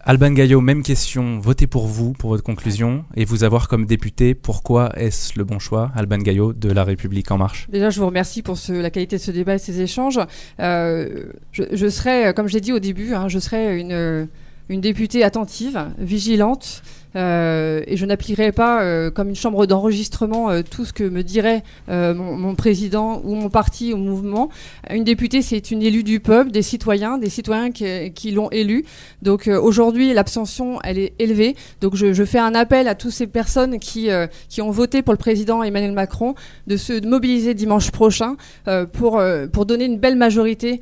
[0.00, 1.38] Alban Gaillot, même question.
[1.38, 4.34] Votez pour vous, pour votre conclusion, et vous avoir comme député.
[4.34, 7.68] Pourquoi est-ce le bon choix, Alban Gaillot, de La République En Marche?
[7.70, 10.18] Déjà, je vous remercie pour ce, la qualité de ce débat et ces échanges.
[10.60, 14.28] Euh, je, je, serai, comme je l'ai dit au début, hein, je serai une,
[14.70, 16.82] une députée attentive, vigilante,
[17.16, 21.22] euh, et je n'appliquerai pas euh, comme une chambre d'enregistrement euh, tout ce que me
[21.22, 24.48] dirait mon, président ou mon parti ou mouvement.
[24.90, 28.84] Une députée, c'est une élue du peuple, des citoyens, des citoyens qui, l'ont élue.
[29.22, 31.56] Donc aujourd'hui, l'abstention, elle est élevée.
[31.80, 34.08] Donc je, fais un appel à toutes ces personnes qui,
[34.48, 36.34] qui ont voté pour le président Emmanuel Macron
[36.66, 38.36] de se mobiliser dimanche prochain
[38.92, 40.80] pour, pour donner une belle majorité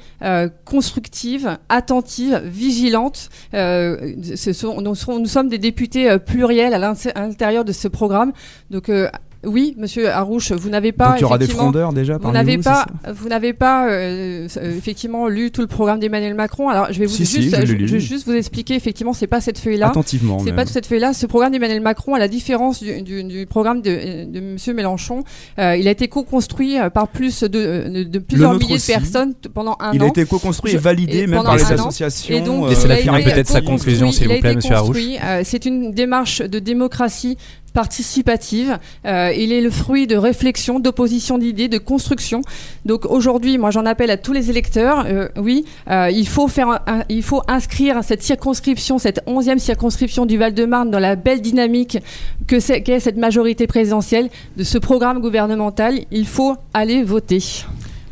[0.64, 3.28] constructive, attentive, vigilante.
[3.52, 8.32] Sont, nous, nous, sommes des députés pluriel à l'intérieur de ce programme.
[8.70, 9.08] Donc euh,
[9.44, 11.10] oui, Monsieur Arouche, vous n'avez pas.
[11.10, 12.18] Donc il y aura des frondeurs déjà.
[12.18, 16.68] Vous n'avez pas, vous n'avez pas euh, euh, effectivement lu tout le programme d'Emmanuel Macron.
[16.68, 18.74] Alors je vais vous juste, je, vais juste vous expliquer.
[18.74, 19.88] Effectivement, c'est pas cette feuille-là.
[19.88, 20.40] Attentivement.
[20.44, 21.12] C'est pas cette feuille-là.
[21.12, 25.22] Ce programme d'Emmanuel Macron, à la différence du, du, du programme de, de Monsieur Mélenchon,
[25.60, 29.90] euh, il a été co-construit par plus de, de plusieurs milliers de personnes pendant un
[29.90, 29.92] an.
[29.94, 32.34] Il a été co-construit et validé même par les associations.
[32.34, 34.98] Et donc, Laissez-la finir peut-être sa conclusion, s'il vous plaît, Monsieur Arouche.
[35.44, 37.36] C'est une démarche de démocratie
[37.72, 38.78] participative.
[39.06, 42.42] Euh, il est le fruit de réflexion, d'opposition d'idées, de construction.
[42.84, 45.04] Donc aujourd'hui, moi j'en appelle à tous les électeurs.
[45.06, 50.38] Euh, oui, euh, il faut faire, il faut inscrire cette circonscription, cette onzième circonscription du
[50.38, 51.98] Val-de-Marne dans la belle dynamique
[52.46, 56.00] que c'est qu'est cette majorité présidentielle de ce programme gouvernemental.
[56.10, 57.42] Il faut aller voter.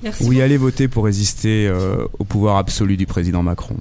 [0.02, 1.70] Merci oui, aller voter pour résister
[2.18, 3.76] au pouvoir absolu du président Macron.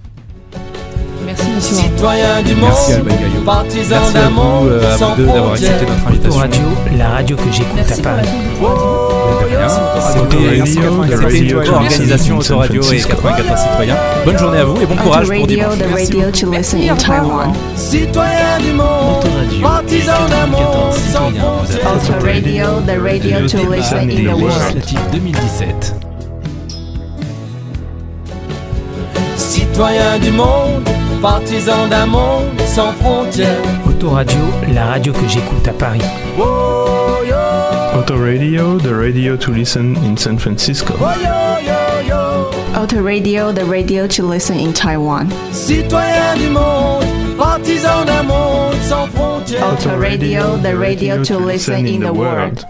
[1.25, 1.75] Merci monsieur.
[1.75, 6.39] Citoyens du monde, partisans d'un monde euh, sans d'avoir accepté notre invitation.
[6.39, 6.61] Radio,
[6.97, 8.27] la radio que j'écoute à Paris.
[11.29, 13.95] C'était organisation Autoradio et 84 citoyens.
[14.23, 15.77] Bonne journée à vous et bon courage pour dimanche.
[17.75, 19.25] Citoyens du monde,
[19.61, 22.21] partisans d'un monde sans frontières.
[22.21, 24.83] Radio, the radio to listen in the world.
[25.11, 25.95] 2017.
[29.35, 30.83] Citoyens du monde
[31.25, 33.57] Partisans d'un monde sans frontières.
[33.89, 34.37] Autoradio,
[34.71, 35.99] la radio que j'écoute à Paris.
[36.37, 37.17] Oh,
[37.97, 40.93] Autoradio, the radio to listen in San Francisco.
[41.01, 41.05] Oh,
[42.75, 45.27] Autoradio, the radio to listen in Taiwan.
[45.51, 47.05] Citoyens du monde,
[47.39, 49.63] partisans d'un monde sans frontières.
[49.73, 52.67] Autoradio, the radio to listen in the world.